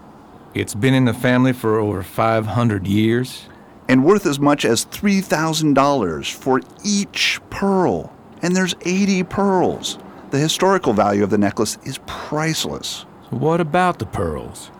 It's 0.54 0.74
been 0.74 0.94
in 0.94 1.04
the 1.04 1.12
family 1.12 1.52
for 1.52 1.78
over 1.78 2.02
500 2.02 2.86
years. 2.86 3.46
And 3.88 4.04
worth 4.04 4.26
as 4.26 4.40
much 4.40 4.64
as 4.64 4.84
$3,000 4.86 6.32
for 6.32 6.60
each 6.84 7.40
pearl. 7.50 8.12
And 8.42 8.54
there's 8.54 8.74
80 8.84 9.24
pearls. 9.24 9.98
The 10.30 10.38
historical 10.38 10.92
value 10.92 11.22
of 11.22 11.30
the 11.30 11.38
necklace 11.38 11.78
is 11.84 12.00
priceless. 12.06 13.02
What 13.30 13.60
about 13.60 13.98
the 13.98 14.06
pearls? 14.06 14.70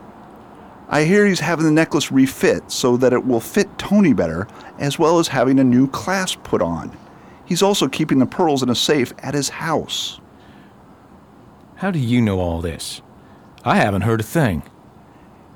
I 0.88 1.04
hear 1.04 1.26
he's 1.26 1.40
having 1.40 1.64
the 1.64 1.72
necklace 1.72 2.12
refit 2.12 2.70
so 2.70 2.96
that 2.98 3.12
it 3.12 3.26
will 3.26 3.40
fit 3.40 3.78
Tony 3.78 4.12
better, 4.12 4.46
as 4.78 4.98
well 4.98 5.18
as 5.18 5.28
having 5.28 5.58
a 5.58 5.64
new 5.64 5.88
clasp 5.88 6.42
put 6.44 6.62
on. 6.62 6.96
He's 7.44 7.62
also 7.62 7.88
keeping 7.88 8.18
the 8.18 8.26
pearls 8.26 8.62
in 8.62 8.70
a 8.70 8.74
safe 8.74 9.12
at 9.18 9.34
his 9.34 9.48
house. 9.48 10.20
How 11.76 11.90
do 11.90 11.98
you 11.98 12.20
know 12.20 12.40
all 12.40 12.60
this? 12.60 13.02
I 13.64 13.76
haven't 13.76 14.02
heard 14.02 14.20
a 14.20 14.24
thing. 14.24 14.62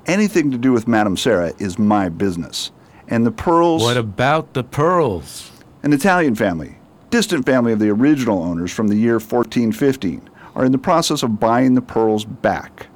Anything 0.05 0.51
to 0.51 0.57
do 0.57 0.73
with 0.73 0.87
Madame 0.87 1.15
Sara 1.15 1.53
is 1.59 1.79
my 1.79 2.09
business. 2.09 2.71
And 3.11 3.25
the 3.25 3.31
pearls. 3.31 3.83
What 3.83 3.97
about 3.97 4.53
the 4.53 4.63
pearls? 4.63 5.51
An 5.83 5.91
Italian 5.91 6.33
family, 6.33 6.77
distant 7.09 7.45
family 7.45 7.73
of 7.73 7.79
the 7.79 7.89
original 7.89 8.41
owners 8.41 8.71
from 8.71 8.87
the 8.87 8.95
year 8.95 9.15
1415, 9.15 10.29
are 10.55 10.63
in 10.63 10.71
the 10.71 10.77
process 10.77 11.21
of 11.21 11.39
buying 11.39 11.75
the 11.75 11.81
pearls 11.81 12.23
back. 12.23 12.87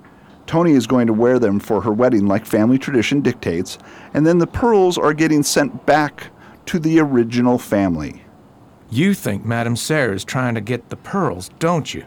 Tony 0.48 0.72
is 0.72 0.88
going 0.88 1.08
to 1.08 1.14
wear 1.14 1.38
them 1.38 1.60
for 1.60 1.82
her 1.82 1.92
wedding 1.92 2.28
like 2.28 2.46
family 2.46 2.78
tradition 2.78 3.20
dictates, 3.20 3.78
and 4.14 4.26
then 4.26 4.38
the 4.38 4.48
pearls 4.48 4.98
are 4.98 5.14
getting 5.14 5.44
sent 5.44 5.86
back 5.86 6.28
to 6.68 6.80
the 6.80 6.98
original 7.00 7.58
family. 7.58 8.24
You 8.90 9.14
think 9.14 9.44
Madame 9.44 9.76
Sara 9.76 10.14
is 10.14 10.24
trying 10.24 10.56
to 10.56 10.62
get 10.62 10.90
the 10.90 10.96
pearls, 10.96 11.50
don't 11.60 11.94
you? 11.94 12.06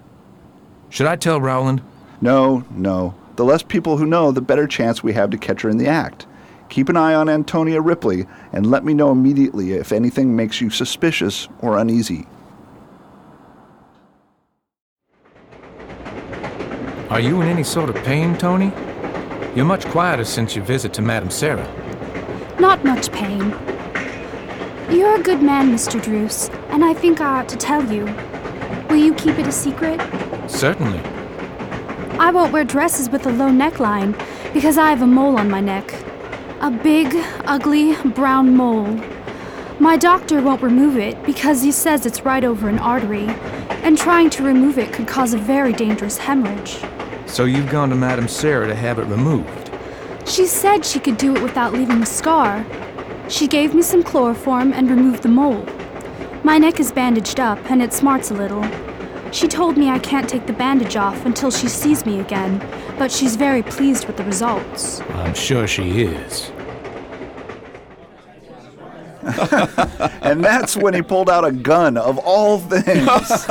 Should 0.88 1.06
I 1.06 1.16
tell 1.16 1.40
Rowland? 1.40 1.82
No, 2.22 2.64
no. 2.70 3.14
The 3.36 3.44
less 3.44 3.62
people 3.62 3.98
who 3.98 4.06
know, 4.06 4.32
the 4.32 4.40
better 4.40 4.66
chance 4.66 5.02
we 5.02 5.12
have 5.12 5.28
to 5.30 5.36
catch 5.36 5.60
her 5.60 5.68
in 5.68 5.76
the 5.76 5.88
act. 5.88 6.26
Keep 6.68 6.90
an 6.90 6.96
eye 6.96 7.14
on 7.14 7.28
Antonia 7.28 7.81
Ripley 7.81 8.26
and 8.52 8.70
let 8.70 8.85
me 8.85 8.94
know 8.94 9.11
immediately 9.11 9.72
if 9.72 9.92
anything 9.92 10.37
makes 10.37 10.61
you 10.61 10.70
suspicious 10.70 11.48
or 11.61 11.78
uneasy. 11.78 12.26
Are 17.11 17.20
you 17.20 17.40
in 17.40 17.48
any 17.48 17.64
sort 17.64 17.88
of 17.88 17.96
pain, 18.04 18.37
Tony? 18.37 18.70
You're 19.57 19.64
much 19.64 19.87
quieter 19.87 20.24
since 20.24 20.54
your 20.54 20.64
visit 20.64 20.92
to 20.94 21.02
Madame 21.02 21.31
Sara. 21.31 21.66
Not 22.61 22.85
much 22.85 23.11
pain. 23.11 23.50
You're 24.90 25.18
a 25.18 25.22
good 25.22 25.42
man, 25.42 25.72
Mr. 25.72 26.02
Druce, 26.02 26.50
and 26.68 26.85
I 26.85 26.92
think 26.92 27.20
I 27.20 27.40
ought 27.40 27.48
to 27.48 27.57
tell 27.57 27.83
you. 27.90 28.04
Will 28.90 28.96
you 28.96 29.14
keep 29.14 29.38
it 29.38 29.46
a 29.46 29.52
secret? 29.52 30.00
Certainly. 30.50 31.00
I 32.18 32.31
won't 32.31 32.52
wear 32.52 32.64
dresses 32.64 33.09
with 33.09 33.26
a 33.26 33.33
low 33.33 33.48
neckline 33.48 34.12
because 34.52 34.76
I 34.76 34.90
have 34.90 35.02
a 35.02 35.07
mole 35.07 35.38
on 35.38 35.48
my 35.48 35.61
neck. 35.61 35.94
A 36.60 36.72
big, 36.72 37.14
ugly, 37.44 37.94
brown 38.10 38.56
mole. 38.56 38.98
My 39.78 39.96
doctor 39.96 40.42
won't 40.42 40.60
remove 40.60 40.96
it 40.96 41.22
because 41.22 41.62
he 41.62 41.70
says 41.70 42.04
it's 42.04 42.22
right 42.22 42.42
over 42.42 42.68
an 42.68 42.80
artery, 42.80 43.26
and 43.84 43.96
trying 43.96 44.28
to 44.30 44.42
remove 44.42 44.76
it 44.76 44.92
could 44.92 45.06
cause 45.06 45.34
a 45.34 45.38
very 45.38 45.72
dangerous 45.72 46.18
hemorrhage. 46.18 46.80
So 47.26 47.44
you've 47.44 47.70
gone 47.70 47.90
to 47.90 47.94
Madame 47.94 48.26
Sara 48.26 48.66
to 48.66 48.74
have 48.74 48.98
it 48.98 49.04
removed? 49.04 49.70
She 50.26 50.46
said 50.46 50.84
she 50.84 50.98
could 50.98 51.16
do 51.16 51.36
it 51.36 51.42
without 51.44 51.74
leaving 51.74 52.02
a 52.02 52.06
scar. 52.06 52.66
She 53.28 53.46
gave 53.46 53.72
me 53.72 53.82
some 53.82 54.02
chloroform 54.02 54.72
and 54.72 54.90
removed 54.90 55.22
the 55.22 55.28
mole. 55.28 55.64
My 56.42 56.58
neck 56.58 56.80
is 56.80 56.90
bandaged 56.90 57.38
up 57.38 57.58
and 57.70 57.80
it 57.80 57.92
smarts 57.92 58.32
a 58.32 58.34
little. 58.34 58.64
She 59.30 59.46
told 59.46 59.76
me 59.76 59.90
I 59.90 59.98
can't 59.98 60.28
take 60.28 60.46
the 60.46 60.52
bandage 60.52 60.96
off 60.96 61.26
until 61.26 61.50
she 61.50 61.68
sees 61.68 62.06
me 62.06 62.20
again, 62.20 62.58
but 62.98 63.12
she's 63.12 63.36
very 63.36 63.62
pleased 63.62 64.06
with 64.06 64.16
the 64.16 64.24
results. 64.24 65.00
I'm 65.00 65.34
sure 65.34 65.66
she 65.66 66.02
is. 66.02 66.50
and 70.22 70.42
that's 70.42 70.76
when 70.76 70.94
he 70.94 71.02
pulled 71.02 71.28
out 71.28 71.44
a 71.44 71.52
gun, 71.52 71.98
of 71.98 72.18
all 72.18 72.58
things. 72.58 73.46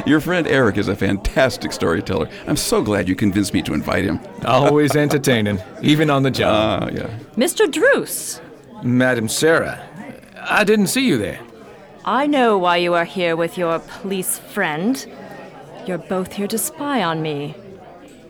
Your 0.06 0.20
friend 0.20 0.46
Eric 0.48 0.76
is 0.76 0.88
a 0.88 0.96
fantastic 0.96 1.72
storyteller. 1.72 2.28
I'm 2.48 2.56
so 2.56 2.82
glad 2.82 3.08
you 3.08 3.14
convinced 3.14 3.54
me 3.54 3.62
to 3.62 3.74
invite 3.74 4.04
him. 4.04 4.18
Always 4.44 4.96
entertaining, 4.96 5.60
even 5.82 6.10
on 6.10 6.24
the 6.24 6.30
job. 6.32 6.82
Ah, 6.82 6.88
yeah. 6.92 7.16
Mr. 7.36 7.70
Druce, 7.70 8.40
Madam 8.82 9.28
Sara, 9.28 9.80
I 10.40 10.64
didn't 10.64 10.88
see 10.88 11.06
you 11.06 11.16
there. 11.16 11.38
I 12.04 12.26
know 12.26 12.56
why 12.56 12.78
you 12.78 12.94
are 12.94 13.04
here 13.04 13.36
with 13.36 13.58
your 13.58 13.78
police 13.78 14.38
friend. 14.38 15.06
You're 15.86 15.98
both 15.98 16.32
here 16.32 16.48
to 16.48 16.56
spy 16.56 17.02
on 17.02 17.20
me. 17.20 17.54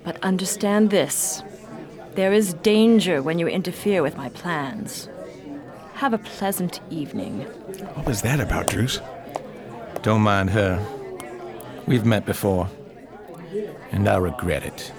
But 0.02 0.22
understand 0.22 0.90
this 0.90 1.42
there 2.14 2.32
is 2.32 2.54
danger 2.54 3.22
when 3.22 3.38
you 3.38 3.46
interfere 3.46 4.02
with 4.02 4.16
my 4.16 4.28
plans. 4.30 5.08
Have 5.94 6.12
a 6.12 6.18
pleasant 6.18 6.80
evening. 6.90 7.42
What 7.94 8.06
was 8.06 8.22
that 8.22 8.40
about, 8.40 8.66
Druce? 8.66 9.00
Don't 10.02 10.22
mind 10.22 10.50
her. 10.50 10.84
We've 11.86 12.04
met 12.04 12.26
before, 12.26 12.68
and 13.92 14.08
I 14.08 14.16
regret 14.16 14.64
it. 14.64 14.92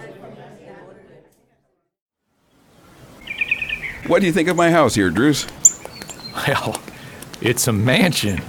What 4.07 4.21
do 4.21 4.27
you 4.27 4.33
think 4.33 4.47
of 4.47 4.55
my 4.55 4.71
house 4.71 4.95
here, 4.95 5.09
Druce? 5.09 5.47
Well, 6.47 6.81
it's 7.41 7.67
a 7.67 7.73
mansion. 7.73 8.41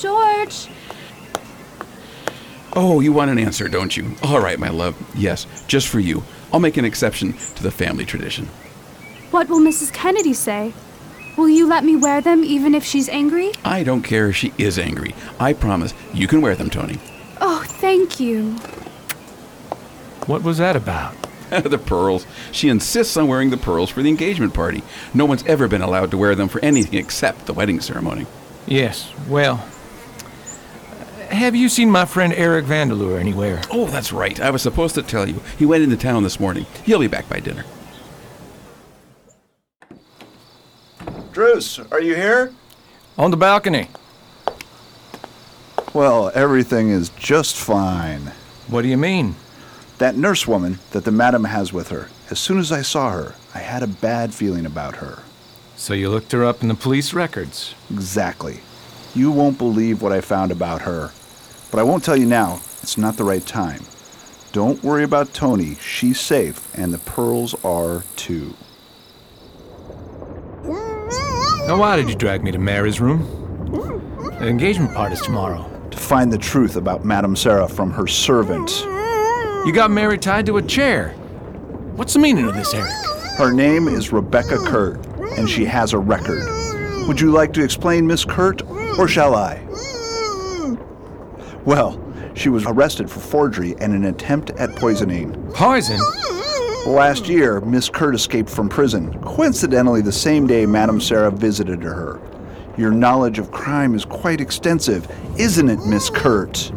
George! 0.00 0.68
Oh, 2.74 3.00
you 3.00 3.12
want 3.12 3.30
an 3.30 3.38
answer, 3.38 3.68
don't 3.68 3.94
you? 3.96 4.14
All 4.22 4.40
right, 4.40 4.58
my 4.58 4.70
love. 4.70 4.96
Yes, 5.14 5.46
just 5.66 5.88
for 5.88 6.00
you. 6.00 6.22
I'll 6.52 6.60
make 6.60 6.76
an 6.76 6.84
exception 6.84 7.34
to 7.56 7.62
the 7.62 7.70
family 7.70 8.06
tradition. 8.06 8.46
What 9.30 9.48
will 9.48 9.60
Mrs. 9.60 9.92
Kennedy 9.92 10.32
say? 10.32 10.72
Will 11.36 11.48
you 11.48 11.66
let 11.66 11.84
me 11.84 11.96
wear 11.96 12.20
them 12.20 12.42
even 12.44 12.74
if 12.74 12.84
she's 12.84 13.08
angry? 13.08 13.52
I 13.64 13.82
don't 13.82 14.02
care 14.02 14.28
if 14.28 14.36
she 14.36 14.52
is 14.56 14.78
angry. 14.78 15.14
I 15.38 15.52
promise 15.52 15.92
you 16.14 16.26
can 16.26 16.40
wear 16.40 16.54
them, 16.54 16.70
Tony. 16.70 16.98
Oh, 17.40 17.62
thank 17.66 18.18
you. 18.20 18.52
What 20.26 20.42
was 20.42 20.58
that 20.58 20.76
about? 20.76 21.14
the 21.50 21.78
pearls. 21.78 22.26
She 22.52 22.68
insists 22.68 23.16
on 23.16 23.28
wearing 23.28 23.50
the 23.50 23.56
pearls 23.56 23.90
for 23.90 24.02
the 24.02 24.08
engagement 24.08 24.54
party. 24.54 24.82
No 25.12 25.24
one's 25.26 25.44
ever 25.44 25.68
been 25.68 25.82
allowed 25.82 26.10
to 26.12 26.18
wear 26.18 26.34
them 26.34 26.48
for 26.48 26.64
anything 26.64 26.98
except 26.98 27.46
the 27.46 27.52
wedding 27.52 27.80
ceremony. 27.80 28.26
Yes, 28.66 29.12
well. 29.28 29.66
Have 31.30 31.54
you 31.54 31.68
seen 31.68 31.88
my 31.90 32.06
friend 32.06 32.32
Eric 32.32 32.64
Vandeleur 32.64 33.18
anywhere? 33.18 33.62
Oh, 33.70 33.86
that's 33.86 34.12
right. 34.12 34.40
I 34.40 34.50
was 34.50 34.62
supposed 34.62 34.96
to 34.96 35.02
tell 35.02 35.28
you. 35.28 35.40
He 35.58 35.64
went 35.64 35.84
into 35.84 35.96
town 35.96 36.24
this 36.24 36.40
morning. 36.40 36.66
He'll 36.84 36.98
be 36.98 37.06
back 37.06 37.28
by 37.28 37.38
dinner. 37.38 37.64
Druce, 41.32 41.78
are 41.78 42.00
you 42.00 42.16
here? 42.16 42.52
On 43.16 43.30
the 43.30 43.36
balcony. 43.36 43.88
Well, 45.94 46.32
everything 46.34 46.90
is 46.90 47.10
just 47.10 47.56
fine. 47.56 48.32
What 48.66 48.82
do 48.82 48.88
you 48.88 48.96
mean? 48.96 49.36
That 49.98 50.16
nurse 50.16 50.48
woman 50.48 50.80
that 50.90 51.04
the 51.04 51.12
madam 51.12 51.44
has 51.44 51.72
with 51.72 51.90
her, 51.90 52.08
as 52.30 52.40
soon 52.40 52.58
as 52.58 52.72
I 52.72 52.82
saw 52.82 53.12
her, 53.12 53.36
I 53.54 53.58
had 53.58 53.84
a 53.84 53.86
bad 53.86 54.34
feeling 54.34 54.66
about 54.66 54.96
her. 54.96 55.22
So 55.76 55.94
you 55.94 56.10
looked 56.10 56.32
her 56.32 56.44
up 56.44 56.62
in 56.62 56.68
the 56.68 56.74
police 56.74 57.14
records? 57.14 57.76
Exactly. 57.88 58.60
You 59.14 59.30
won't 59.30 59.58
believe 59.58 60.02
what 60.02 60.12
I 60.12 60.20
found 60.20 60.50
about 60.50 60.82
her. 60.82 61.12
But 61.70 61.78
I 61.78 61.82
won't 61.82 62.04
tell 62.04 62.16
you 62.16 62.26
now. 62.26 62.60
It's 62.82 62.98
not 62.98 63.16
the 63.16 63.24
right 63.24 63.44
time. 63.44 63.84
Don't 64.52 64.82
worry 64.82 65.04
about 65.04 65.32
Tony. 65.32 65.76
She's 65.76 66.18
safe, 66.18 66.76
and 66.76 66.92
the 66.92 66.98
pearls 66.98 67.54
are 67.64 68.02
too. 68.16 68.54
Now, 71.66 71.78
why 71.78 71.96
did 71.96 72.08
you 72.08 72.16
drag 72.16 72.42
me 72.42 72.50
to 72.50 72.58
Mary's 72.58 73.00
room? 73.00 73.22
The 74.40 74.48
engagement 74.48 74.92
party's 74.94 75.20
tomorrow. 75.20 75.70
To 75.90 75.98
find 75.98 76.32
the 76.32 76.38
truth 76.38 76.76
about 76.76 77.04
Madame 77.04 77.36
Sara 77.36 77.68
from 77.68 77.92
her 77.92 78.06
servant. 78.06 78.70
You 79.66 79.72
got 79.72 79.90
Mary 79.90 80.18
tied 80.18 80.46
to 80.46 80.56
a 80.56 80.62
chair. 80.62 81.10
What's 81.94 82.14
the 82.14 82.18
meaning 82.18 82.46
of 82.46 82.54
this, 82.54 82.74
Eric? 82.74 82.90
Her 83.36 83.52
name 83.52 83.86
is 83.86 84.10
Rebecca 84.12 84.58
Kurt, 84.66 85.04
and 85.38 85.48
she 85.48 85.64
has 85.66 85.92
a 85.92 85.98
record. 85.98 86.42
Would 87.06 87.20
you 87.20 87.30
like 87.30 87.52
to 87.52 87.62
explain, 87.62 88.06
Miss 88.06 88.24
Kurt, 88.24 88.62
or 88.98 89.06
shall 89.06 89.34
I? 89.34 89.62
Well, 91.64 92.02
she 92.34 92.48
was 92.48 92.64
arrested 92.64 93.10
for 93.10 93.20
forgery 93.20 93.74
and 93.80 93.92
an 93.92 94.04
attempt 94.06 94.50
at 94.50 94.74
poisoning. 94.76 95.32
Poison? 95.52 96.00
Last 96.86 97.28
year, 97.28 97.60
Miss 97.60 97.90
Kurt 97.90 98.14
escaped 98.14 98.48
from 98.48 98.68
prison, 98.68 99.12
coincidentally 99.22 100.00
the 100.00 100.12
same 100.12 100.46
day 100.46 100.64
Madame 100.64 101.00
Sara 101.00 101.30
visited 101.30 101.82
her. 101.82 102.18
Your 102.78 102.90
knowledge 102.90 103.38
of 103.38 103.50
crime 103.50 103.94
is 103.94 104.06
quite 104.06 104.40
extensive, 104.40 105.06
isn't 105.38 105.68
it, 105.68 105.84
Miss 105.84 106.08
Kurt? 106.08 106.72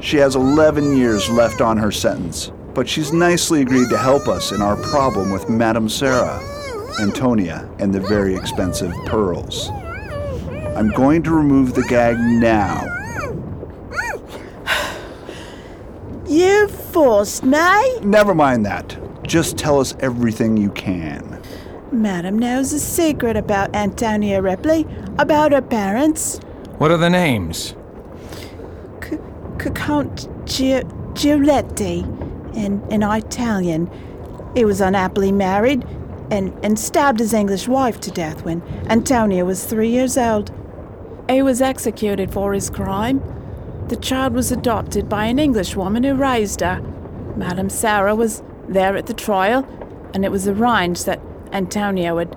She 0.00 0.18
has 0.18 0.36
11 0.36 0.96
years 0.96 1.28
left 1.30 1.60
on 1.60 1.76
her 1.78 1.90
sentence, 1.90 2.52
but 2.74 2.88
she's 2.88 3.12
nicely 3.12 3.62
agreed 3.62 3.88
to 3.88 3.98
help 3.98 4.28
us 4.28 4.52
in 4.52 4.62
our 4.62 4.76
problem 4.76 5.32
with 5.32 5.48
Madame 5.48 5.88
Sara, 5.88 6.40
Antonia, 7.00 7.68
and 7.80 7.92
the 7.92 8.00
very 8.00 8.36
expensive 8.36 8.92
pearls. 9.06 9.70
I'm 10.76 10.90
going 10.90 11.22
to 11.24 11.30
remove 11.30 11.74
the 11.74 11.82
gag 11.84 12.16
now. 12.18 12.84
You 16.26 16.68
forced 16.68 17.44
me? 17.44 17.98
Never 18.00 18.34
mind 18.34 18.64
that. 18.66 18.96
Just 19.22 19.56
tell 19.56 19.78
us 19.78 19.94
everything 20.00 20.56
you 20.56 20.70
can. 20.70 21.40
Madam 21.92 22.38
knows 22.38 22.72
a 22.72 22.80
secret 22.80 23.36
about 23.36 23.74
Antonia 23.74 24.42
Ripley, 24.42 24.86
about 25.18 25.52
her 25.52 25.62
parents. 25.62 26.38
What 26.78 26.90
are 26.90 26.96
the 26.96 27.10
names? 27.10 27.74
C- 29.02 29.18
C- 29.62 29.70
Count 29.74 30.28
Gi- 30.46 30.82
Giuletti, 31.14 32.02
in, 32.56 32.82
in 32.90 33.02
Italian. 33.02 33.88
He 34.56 34.64
was 34.64 34.80
unhappily 34.80 35.30
married 35.30 35.84
and, 36.30 36.52
and 36.64 36.78
stabbed 36.78 37.20
his 37.20 37.32
English 37.32 37.68
wife 37.68 38.00
to 38.00 38.10
death 38.10 38.44
when 38.44 38.62
Antonia 38.88 39.44
was 39.44 39.64
three 39.64 39.90
years 39.90 40.16
old. 40.16 40.50
He 41.28 41.42
was 41.42 41.62
executed 41.62 42.32
for 42.32 42.52
his 42.52 42.70
crime. 42.70 43.22
The 43.88 43.96
child 43.96 44.34
was 44.34 44.52
adopted 44.52 45.08
by 45.08 45.26
an 45.26 45.38
English 45.38 45.76
woman 45.76 46.04
who 46.04 46.14
raised 46.14 46.60
her. 46.60 46.80
Madame 47.36 47.70
Sara 47.70 48.14
was 48.14 48.42
there 48.68 48.96
at 48.96 49.06
the 49.06 49.14
trial, 49.14 49.66
and 50.14 50.24
it 50.24 50.30
was 50.30 50.46
arranged 50.48 51.06
that 51.06 51.20
Antonia 51.52 52.14
would 52.14 52.36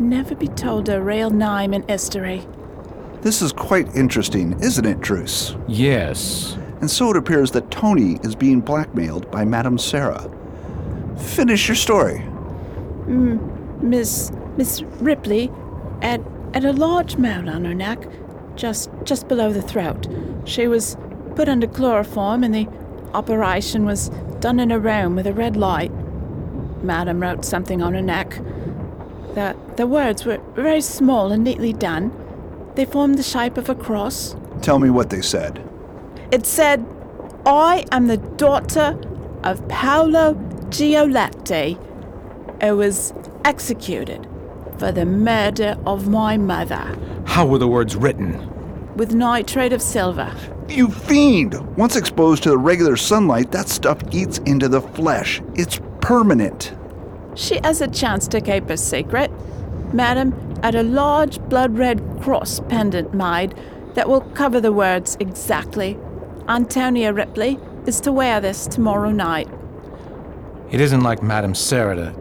never 0.00 0.34
be 0.34 0.48
told 0.48 0.88
her 0.88 1.00
real 1.00 1.30
name 1.30 1.72
and 1.72 1.88
history. 1.88 2.46
This 3.20 3.40
is 3.40 3.52
quite 3.52 3.94
interesting, 3.94 4.58
isn't 4.60 4.84
it, 4.84 5.00
Druce? 5.00 5.54
Yes. 5.68 6.56
And 6.80 6.90
so 6.90 7.10
it 7.10 7.16
appears 7.16 7.52
that 7.52 7.70
Tony 7.70 8.18
is 8.24 8.34
being 8.34 8.60
blackmailed 8.60 9.30
by 9.30 9.44
Madame 9.44 9.78
Sara. 9.78 10.28
Finish 11.16 11.68
your 11.68 11.76
story. 11.76 12.18
Mm, 13.06 13.82
Miss 13.82 14.32
Miss 14.56 14.82
Ripley 15.00 15.50
had, 16.02 16.24
had 16.52 16.64
a 16.64 16.72
large 16.72 17.16
mound 17.16 17.48
on 17.48 17.64
her 17.64 17.74
neck, 17.74 18.06
just 18.56 18.90
just 19.04 19.28
below 19.28 19.52
the 19.52 19.62
throat. 19.62 20.06
She 20.44 20.66
was 20.66 20.96
put 21.34 21.48
under 21.48 21.66
chloroform, 21.66 22.44
and 22.44 22.54
the 22.54 22.68
operation 23.14 23.84
was 23.84 24.10
done 24.40 24.58
in 24.60 24.70
a 24.70 24.78
room 24.78 25.16
with 25.16 25.26
a 25.26 25.32
red 25.32 25.56
light. 25.56 25.92
Madam 26.82 27.20
wrote 27.20 27.44
something 27.44 27.82
on 27.82 27.94
her 27.94 28.02
neck. 28.02 28.40
The 29.34 29.56
the 29.76 29.86
words 29.86 30.24
were 30.24 30.40
very 30.54 30.80
small 30.80 31.32
and 31.32 31.44
neatly 31.44 31.72
done. 31.72 32.12
They 32.74 32.84
formed 32.84 33.18
the 33.18 33.22
shape 33.22 33.56
of 33.56 33.68
a 33.68 33.74
cross. 33.74 34.34
Tell 34.62 34.78
me 34.78 34.90
what 34.90 35.10
they 35.10 35.22
said. 35.22 35.62
It 36.30 36.46
said, 36.46 36.84
"I 37.44 37.84
am 37.92 38.06
the 38.06 38.16
daughter 38.16 38.98
of 39.42 39.66
Paolo 39.68 40.34
Giolatti, 40.70 41.78
who 42.62 42.76
was 42.76 43.12
executed 43.44 44.26
for 44.78 44.92
the 44.92 45.04
murder 45.04 45.76
of 45.84 46.08
my 46.08 46.36
mother 46.36 46.96
How 47.24 47.46
were 47.46 47.58
the 47.58 47.68
words 47.68 47.96
written? 47.96 48.48
with 48.96 49.14
nitrate 49.14 49.72
of 49.72 49.80
silver." 49.80 50.30
You 50.68 50.88
fiend! 50.88 51.54
Once 51.76 51.96
exposed 51.96 52.42
to 52.42 52.50
the 52.50 52.58
regular 52.58 52.96
sunlight, 52.96 53.50
that 53.52 53.68
stuff 53.68 53.98
eats 54.10 54.38
into 54.38 54.68
the 54.68 54.80
flesh. 54.80 55.42
It's 55.54 55.80
permanent. 56.00 56.74
She 57.34 57.58
has 57.64 57.80
a 57.80 57.88
chance 57.88 58.28
to 58.28 58.40
keep 58.40 58.68
a 58.68 58.76
secret. 58.76 59.30
Madam 59.92 60.34
at 60.62 60.74
a 60.74 60.82
large 60.82 61.40
blood 61.48 61.76
red 61.78 62.00
cross 62.20 62.60
pendant 62.68 63.12
made 63.14 63.54
that 63.94 64.08
will 64.08 64.20
cover 64.20 64.60
the 64.60 64.72
words 64.72 65.16
exactly. 65.20 65.98
Antonia 66.48 67.12
Ripley 67.12 67.58
is 67.86 68.00
to 68.00 68.12
wear 68.12 68.40
this 68.40 68.66
tomorrow 68.66 69.10
night. 69.10 69.48
It 70.70 70.80
isn't 70.80 71.02
like 71.02 71.22
Madame 71.22 71.54
Sara 71.54 71.96
to 71.96 72.14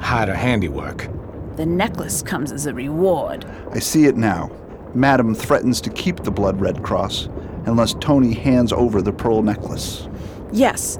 hide 0.00 0.28
her 0.28 0.34
handiwork. 0.34 1.08
The 1.56 1.66
necklace 1.66 2.22
comes 2.22 2.50
as 2.50 2.66
a 2.66 2.74
reward. 2.74 3.44
I 3.70 3.78
see 3.78 4.06
it 4.06 4.16
now. 4.16 4.50
Madam 4.94 5.34
threatens 5.34 5.80
to 5.82 5.90
keep 5.90 6.22
the 6.22 6.30
blood 6.30 6.60
red 6.60 6.82
cross 6.82 7.28
unless 7.66 7.94
Tony 7.94 8.32
hands 8.32 8.72
over 8.72 9.00
the 9.02 9.12
pearl 9.12 9.42
necklace. 9.42 10.08
Yes, 10.52 10.98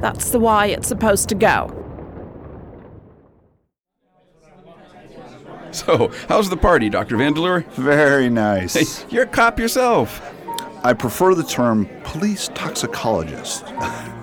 that's 0.00 0.30
the 0.30 0.38
way 0.38 0.72
it's 0.72 0.88
supposed 0.88 1.28
to 1.30 1.34
go. 1.34 1.80
So, 5.70 6.12
how's 6.28 6.50
the 6.50 6.56
party, 6.56 6.88
Dr. 6.88 7.16
Vandeleur? 7.16 7.64
Very 7.72 8.28
nice. 8.30 8.74
Hey, 8.74 9.06
you're 9.14 9.24
a 9.24 9.26
cop 9.26 9.58
yourself. 9.58 10.20
I 10.84 10.92
prefer 10.92 11.34
the 11.34 11.42
term 11.42 11.88
police 12.04 12.48
toxicologist 12.54 13.64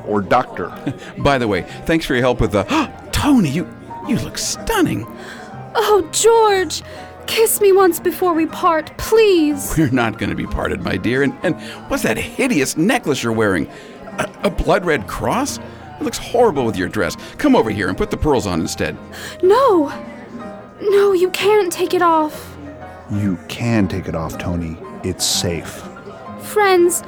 or 0.05 0.21
doctor. 0.21 0.69
By 1.17 1.37
the 1.37 1.47
way, 1.47 1.63
thanks 1.85 2.05
for 2.05 2.13
your 2.13 2.21
help 2.21 2.39
with 2.39 2.51
the. 2.51 2.63
Tony, 3.11 3.49
you 3.49 3.67
you 4.07 4.17
look 4.19 4.37
stunning. 4.37 5.05
Oh, 5.75 6.07
George! 6.11 6.83
Kiss 7.27 7.61
me 7.61 7.71
once 7.71 7.99
before 7.99 8.33
we 8.33 8.45
part, 8.45 8.95
please! 8.97 9.73
We're 9.77 9.89
not 9.89 10.17
going 10.17 10.29
to 10.29 10.35
be 10.35 10.47
parted, 10.47 10.81
my 10.81 10.97
dear. 10.97 11.23
And, 11.23 11.37
and 11.43 11.55
what's 11.89 12.03
that 12.03 12.17
hideous 12.17 12.75
necklace 12.75 13.23
you're 13.23 13.31
wearing? 13.31 13.67
A, 14.17 14.29
a 14.43 14.49
blood 14.49 14.85
red 14.85 15.07
cross? 15.07 15.57
It 15.57 16.03
looks 16.03 16.17
horrible 16.17 16.65
with 16.65 16.75
your 16.75 16.89
dress. 16.89 17.15
Come 17.37 17.55
over 17.55 17.69
here 17.69 17.87
and 17.87 17.97
put 17.97 18.11
the 18.11 18.17
pearls 18.17 18.47
on 18.47 18.59
instead. 18.59 18.97
No! 19.43 19.87
No, 20.81 21.13
you 21.13 21.29
can't 21.29 21.71
take 21.71 21.93
it 21.93 22.01
off. 22.01 22.57
You 23.11 23.37
can 23.47 23.87
take 23.87 24.07
it 24.07 24.15
off, 24.15 24.37
Tony. 24.37 24.77
It's 25.03 25.25
safe. 25.25 25.83
Friends, 26.41 27.03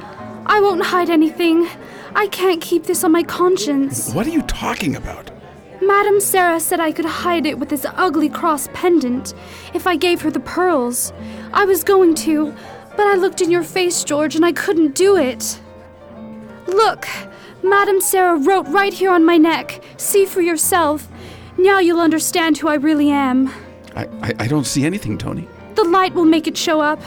I 0.46 0.60
won't 0.60 0.84
hide 0.84 1.10
anything. 1.10 1.68
I 2.14 2.28
can't 2.28 2.60
keep 2.60 2.84
this 2.84 3.02
on 3.02 3.10
my 3.10 3.24
conscience. 3.24 4.12
What 4.12 4.26
are 4.26 4.30
you 4.30 4.42
talking 4.42 4.94
about? 4.94 5.30
Madame 5.86 6.20
Sara 6.20 6.60
said 6.60 6.80
I 6.80 6.92
could 6.92 7.04
hide 7.04 7.46
it 7.46 7.58
with 7.58 7.68
this 7.68 7.86
ugly 7.94 8.28
cross 8.28 8.68
pendant 8.72 9.34
if 9.74 9.86
I 9.86 9.96
gave 9.96 10.22
her 10.22 10.30
the 10.30 10.40
pearls. 10.40 11.12
I 11.52 11.64
was 11.64 11.84
going 11.84 12.14
to, 12.16 12.54
but 12.96 13.06
I 13.06 13.14
looked 13.14 13.40
in 13.40 13.50
your 13.50 13.62
face, 13.62 14.02
George, 14.04 14.34
and 14.34 14.44
I 14.44 14.52
couldn't 14.52 14.94
do 14.94 15.16
it. 15.16 15.60
Look, 16.66 17.06
Madame 17.62 18.00
Sara 18.00 18.36
wrote 18.36 18.66
right 18.68 18.92
here 18.92 19.10
on 19.10 19.24
my 19.24 19.36
neck. 19.36 19.82
See 19.96 20.24
for 20.24 20.40
yourself. 20.40 21.08
Now 21.58 21.78
you'll 21.80 22.00
understand 22.00 22.58
who 22.58 22.68
I 22.68 22.74
really 22.74 23.10
am. 23.10 23.48
I, 23.94 24.06
I, 24.22 24.34
I 24.40 24.46
don't 24.48 24.66
see 24.66 24.84
anything, 24.84 25.18
Tony. 25.18 25.48
The 25.74 25.84
light 25.84 26.14
will 26.14 26.24
make 26.24 26.46
it 26.46 26.56
show 26.56 26.80
up. 26.80 27.00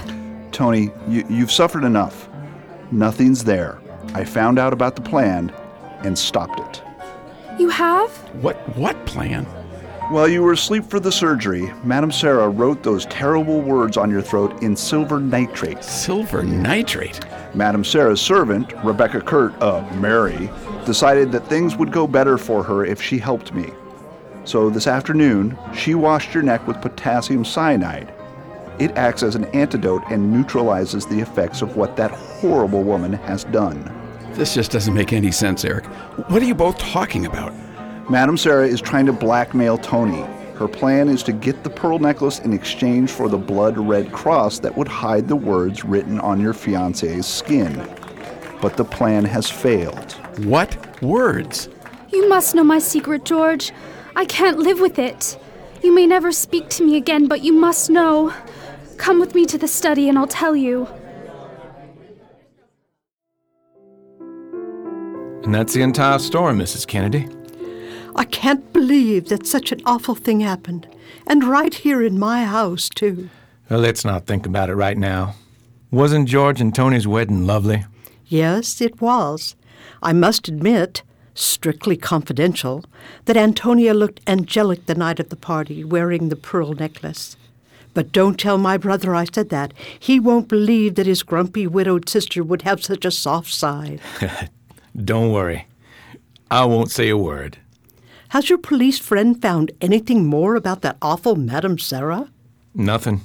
Tony, 0.52 0.92
you, 1.08 1.26
you've 1.30 1.52
suffered 1.52 1.84
enough. 1.84 2.30
Nothing's 2.92 3.44
there. 3.44 3.80
I 4.14 4.24
found 4.24 4.60
out 4.60 4.74
about 4.74 4.96
the 4.96 5.02
plan 5.02 5.52
and 6.04 6.18
stopped 6.18 6.60
it. 6.60 6.87
You 7.60 7.70
have? 7.70 8.12
What 8.44 8.58
what 8.78 9.04
plan? 9.08 9.46
While 10.12 10.28
you 10.28 10.44
were 10.44 10.54
asleep 10.54 10.86
for 10.86 11.00
the 11.00 11.12
surgery, 11.12 11.74
Madame 11.84 12.12
Sara 12.12 12.48
wrote 12.48 12.84
those 12.84 13.08
terrible 13.08 13.62
words 13.62 13.98
on 13.98 14.12
your 14.12 14.22
throat 14.22 14.62
in 14.62 14.76
silver 14.76 15.20
nitrate. 15.20 15.84
Silver 15.84 16.44
nitrate? 16.44 17.20
Madame 17.56 17.84
Sara's 17.84 18.22
servant, 18.22 18.72
Rebecca 18.84 19.20
Kurt, 19.20 19.60
uh, 19.62 19.82
Mary, 19.96 20.50
decided 20.86 21.32
that 21.32 21.48
things 21.48 21.76
would 21.76 21.92
go 21.92 22.06
better 22.06 22.38
for 22.38 22.64
her 22.64 22.86
if 22.86 23.02
she 23.02 23.18
helped 23.18 23.54
me. 23.54 23.72
So 24.46 24.70
this 24.70 24.88
afternoon, 24.88 25.58
she 25.74 25.96
washed 25.96 26.34
your 26.34 26.44
neck 26.44 26.68
with 26.68 26.80
potassium 26.80 27.44
cyanide. 27.44 28.14
It 28.80 28.92
acts 28.92 29.24
as 29.24 29.36
an 29.36 29.46
antidote 29.46 30.04
and 30.10 30.32
neutralizes 30.32 31.06
the 31.08 31.20
effects 31.20 31.62
of 31.64 31.76
what 31.76 31.98
that 31.98 32.12
horrible 32.12 32.84
woman 32.84 33.14
has 33.14 33.44
done. 33.46 34.07
This 34.38 34.54
just 34.54 34.70
doesn't 34.70 34.94
make 34.94 35.14
any 35.14 35.32
sense, 35.32 35.66
Eric. 35.66 35.88
What 36.30 36.44
are 36.44 36.46
you 36.46 36.54
both 36.54 36.78
talking 36.78 37.26
about? 37.26 37.56
Madame 38.08 38.38
Sara 38.38 38.68
is 38.68 38.80
trying 38.80 39.08
to 39.08 39.12
blackmail 39.12 39.80
Tony. 39.80 40.22
Her 40.54 40.68
plan 40.68 41.10
is 41.10 41.24
to 41.24 41.32
get 41.32 41.64
the 41.64 41.72
pearl 41.72 41.98
necklace 41.98 42.38
in 42.38 42.54
exchange 42.54 43.10
for 43.10 43.30
the 43.30 43.38
blood 43.40 43.80
red 43.80 44.12
cross 44.12 44.60
that 44.60 44.78
would 44.78 44.88
hide 44.88 45.28
the 45.28 45.36
words 45.36 45.84
written 45.84 46.20
on 46.20 46.40
your 46.40 46.54
fiance's 46.54 47.26
skin. 47.26 47.74
But 48.62 48.78
the 48.78 48.86
plan 48.86 49.26
has 49.26 49.50
failed. 49.50 50.12
What 50.46 51.02
words? 51.02 51.68
You 52.10 52.30
must 52.30 52.54
know 52.54 52.64
my 52.64 52.78
secret, 52.78 53.26
George. 53.26 53.72
I 54.16 54.26
can't 54.26 54.60
live 54.60 54.80
with 54.80 55.00
it. 55.00 55.40
You 55.82 55.96
may 55.96 56.06
never 56.06 56.32
speak 56.32 56.70
to 56.70 56.84
me 56.84 56.96
again, 56.96 57.28
but 57.28 57.42
you 57.42 57.54
must 57.54 57.90
know. 57.90 58.32
Come 58.98 59.20
with 59.20 59.34
me 59.34 59.48
to 59.48 59.58
the 59.58 59.68
study 59.68 60.08
and 60.08 60.16
I'll 60.16 60.28
tell 60.28 60.56
you. 60.56 60.88
And 65.48 65.56
that's 65.56 65.74
the 65.74 65.82
entire 65.82 66.20
story, 66.20 66.54
Mrs. 66.54 66.86
Kennedy. 66.86 67.26
I 68.18 68.26
can't 68.26 68.74
believe 68.74 69.30
that 69.30 69.48
such 69.48 69.72
an 69.72 69.80
awful 69.86 70.14
thing 70.14 70.42
happened. 70.42 70.90
And 71.26 71.42
right 71.42 71.74
here 71.74 72.04
in 72.04 72.20
my 72.20 72.44
house, 72.44 72.90
too. 72.90 73.30
Well, 73.70 73.80
let's 73.80 74.04
not 74.04 74.26
think 74.26 74.46
about 74.46 74.70
it 74.70 74.76
right 74.76 74.98
now. 74.98 75.36
Wasn't 75.90 76.28
George 76.28 76.60
and 76.60 76.76
Tony's 76.76 77.08
wedding 77.08 77.48
lovely? 77.48 77.86
Yes, 78.26 78.82
it 78.82 79.00
was. 79.00 79.56
I 80.04 80.12
must 80.12 80.50
admit, 80.50 81.02
strictly 81.34 81.96
confidential, 81.96 82.84
that 83.24 83.38
Antonia 83.38 83.94
looked 83.94 84.20
angelic 84.28 84.86
the 84.86 84.96
night 84.96 85.22
of 85.22 85.30
the 85.30 85.38
party, 85.38 85.82
wearing 85.82 86.28
the 86.28 86.36
pearl 86.36 86.74
necklace. 86.74 87.38
But 87.94 88.12
don't 88.12 88.38
tell 88.38 88.58
my 88.58 88.76
brother 88.76 89.16
I 89.16 89.24
said 89.24 89.48
that. 89.52 89.74
He 89.98 90.20
won't 90.20 90.50
believe 90.50 90.96
that 90.96 91.08
his 91.08 91.24
grumpy 91.24 91.68
widowed 91.68 92.10
sister 92.10 92.44
would 92.44 92.64
have 92.64 92.84
such 92.84 93.06
a 93.06 93.12
soft 93.12 93.54
side. 93.54 94.02
Don't 95.04 95.32
worry. 95.32 95.68
I 96.50 96.66
won't 96.66 96.92
say 96.92 97.10
a 97.10 97.18
word. 97.18 97.58
Has 98.30 98.50
your 98.50 98.58
police 98.58 99.00
friend 99.00 99.42
found 99.42 99.72
anything 99.80 100.26
more 100.26 100.56
about 100.56 100.82
that 100.82 100.98
awful 101.02 101.36
Madame 101.36 101.78
Sara? 101.78 102.30
Nothing. 102.74 103.22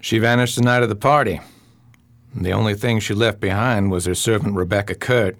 She 0.00 0.18
vanished 0.18 0.56
the 0.56 0.62
night 0.62 0.82
of 0.82 0.88
the 0.88 0.96
party. 0.96 1.40
The 2.34 2.52
only 2.52 2.74
thing 2.74 3.00
she 3.00 3.14
left 3.14 3.40
behind 3.40 3.90
was 3.90 4.04
her 4.04 4.14
servant 4.14 4.54
Rebecca 4.54 4.94
Kurt 4.94 5.36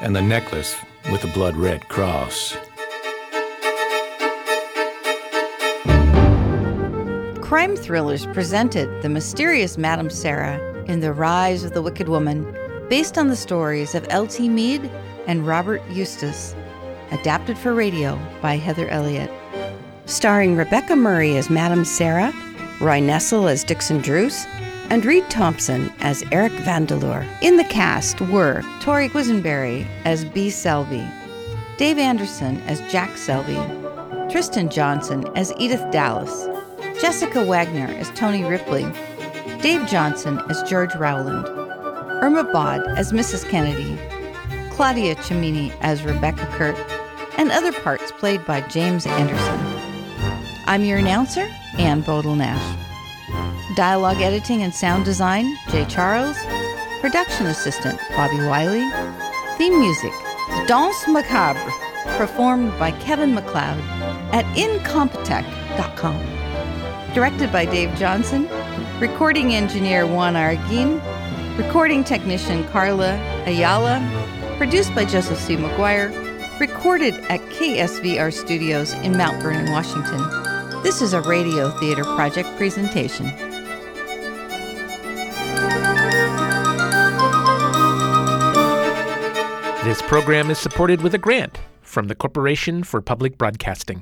and 0.00 0.16
the 0.16 0.22
necklace 0.22 0.76
with 1.10 1.20
the 1.20 1.28
blood 1.28 1.56
red 1.56 1.88
cross. 1.88 2.56
Crime 7.42 7.76
Thrillers 7.76 8.26
presented 8.26 9.02
The 9.02 9.08
Mysterious 9.08 9.76
Madame 9.76 10.08
Sara 10.08 10.58
in 10.84 11.00
The 11.00 11.12
Rise 11.12 11.64
of 11.64 11.72
the 11.72 11.82
Wicked 11.82 12.08
Woman, 12.08 12.44
based 12.90 13.16
on 13.16 13.28
the 13.28 13.36
stories 13.36 13.94
of 13.94 14.04
L.T. 14.10 14.48
Meade 14.48 14.90
and 15.28 15.46
Robert 15.46 15.80
Eustace, 15.90 16.56
adapted 17.12 17.56
for 17.56 17.72
radio 17.72 18.18
by 18.42 18.56
Heather 18.56 18.88
Elliott. 18.88 19.30
Starring 20.06 20.56
Rebecca 20.56 20.96
Murray 20.96 21.36
as 21.36 21.48
Madame 21.48 21.84
Sara, 21.84 22.32
Roy 22.80 22.98
Nessel 22.98 23.48
as 23.48 23.62
Dixon 23.62 23.98
Druce, 23.98 24.44
and 24.90 25.06
Reed 25.06 25.30
Thompson 25.30 25.92
as 26.00 26.24
Eric 26.32 26.52
Vandeleur. 26.64 27.24
In 27.42 27.56
the 27.56 27.64
cast 27.64 28.20
were 28.22 28.64
Tori 28.80 29.08
Quisenberry 29.08 29.86
as 30.04 30.24
B. 30.24 30.50
Selby, 30.50 31.06
Dave 31.78 31.96
Anderson 31.96 32.60
as 32.62 32.80
Jack 32.90 33.16
Selby, 33.16 33.60
Tristan 34.32 34.68
Johnson 34.68 35.24
as 35.36 35.54
Edith 35.60 35.84
Dallas, 35.92 36.48
Jessica 37.00 37.44
Wagner 37.44 37.86
as 37.86 38.10
Tony 38.10 38.42
Ripley, 38.42 38.84
Dave 39.62 39.86
Johnson 39.86 40.40
as 40.50 40.60
George 40.64 40.94
Rowland, 40.96 41.59
Irma 42.22 42.44
Bod 42.44 42.86
as 42.98 43.12
Mrs. 43.12 43.48
Kennedy, 43.48 43.98
Claudia 44.70 45.14
Cimini 45.22 45.72
as 45.80 46.04
Rebecca 46.04 46.46
Kurt, 46.52 46.76
and 47.38 47.50
other 47.50 47.72
parts 47.72 48.12
played 48.12 48.44
by 48.44 48.60
James 48.68 49.06
Anderson. 49.06 49.58
I'm 50.66 50.84
your 50.84 50.98
announcer, 50.98 51.48
Ann 51.78 52.02
Bodel 52.02 52.36
Nash. 52.36 52.76
Dialogue 53.74 54.20
editing 54.20 54.62
and 54.62 54.74
sound 54.74 55.06
design, 55.06 55.56
Jay 55.70 55.86
Charles. 55.86 56.36
Production 57.00 57.46
assistant, 57.46 57.98
Bobby 58.10 58.36
Wiley. 58.36 58.86
Theme 59.56 59.80
music, 59.80 60.12
Danse 60.66 61.08
Macabre, 61.08 61.72
performed 62.18 62.78
by 62.78 62.90
Kevin 62.92 63.34
MacLeod 63.34 63.80
at 64.34 64.44
incompetech.com. 64.56 66.20
Directed 67.14 67.50
by 67.50 67.64
Dave 67.64 67.94
Johnson. 67.96 68.46
Recording 69.00 69.54
engineer 69.54 70.06
Juan 70.06 70.34
Arguin. 70.34 71.00
Recording 71.60 72.04
technician 72.04 72.66
Carla 72.68 73.18
Ayala. 73.44 74.00
Produced 74.56 74.94
by 74.94 75.04
Joseph 75.04 75.38
C. 75.38 75.56
McGuire. 75.56 76.08
Recorded 76.58 77.12
at 77.28 77.38
KSVR 77.50 78.32
Studios 78.32 78.94
in 78.94 79.14
Mount 79.14 79.42
Vernon, 79.42 79.70
Washington. 79.70 80.22
This 80.82 81.02
is 81.02 81.12
a 81.12 81.20
Radio 81.20 81.68
Theater 81.78 82.02
Project 82.02 82.48
presentation. 82.56 83.26
This 89.84 90.00
program 90.00 90.50
is 90.50 90.58
supported 90.58 91.02
with 91.02 91.14
a 91.14 91.18
grant 91.18 91.58
from 91.82 92.08
the 92.08 92.14
Corporation 92.14 92.84
for 92.84 93.02
Public 93.02 93.36
Broadcasting. 93.36 93.98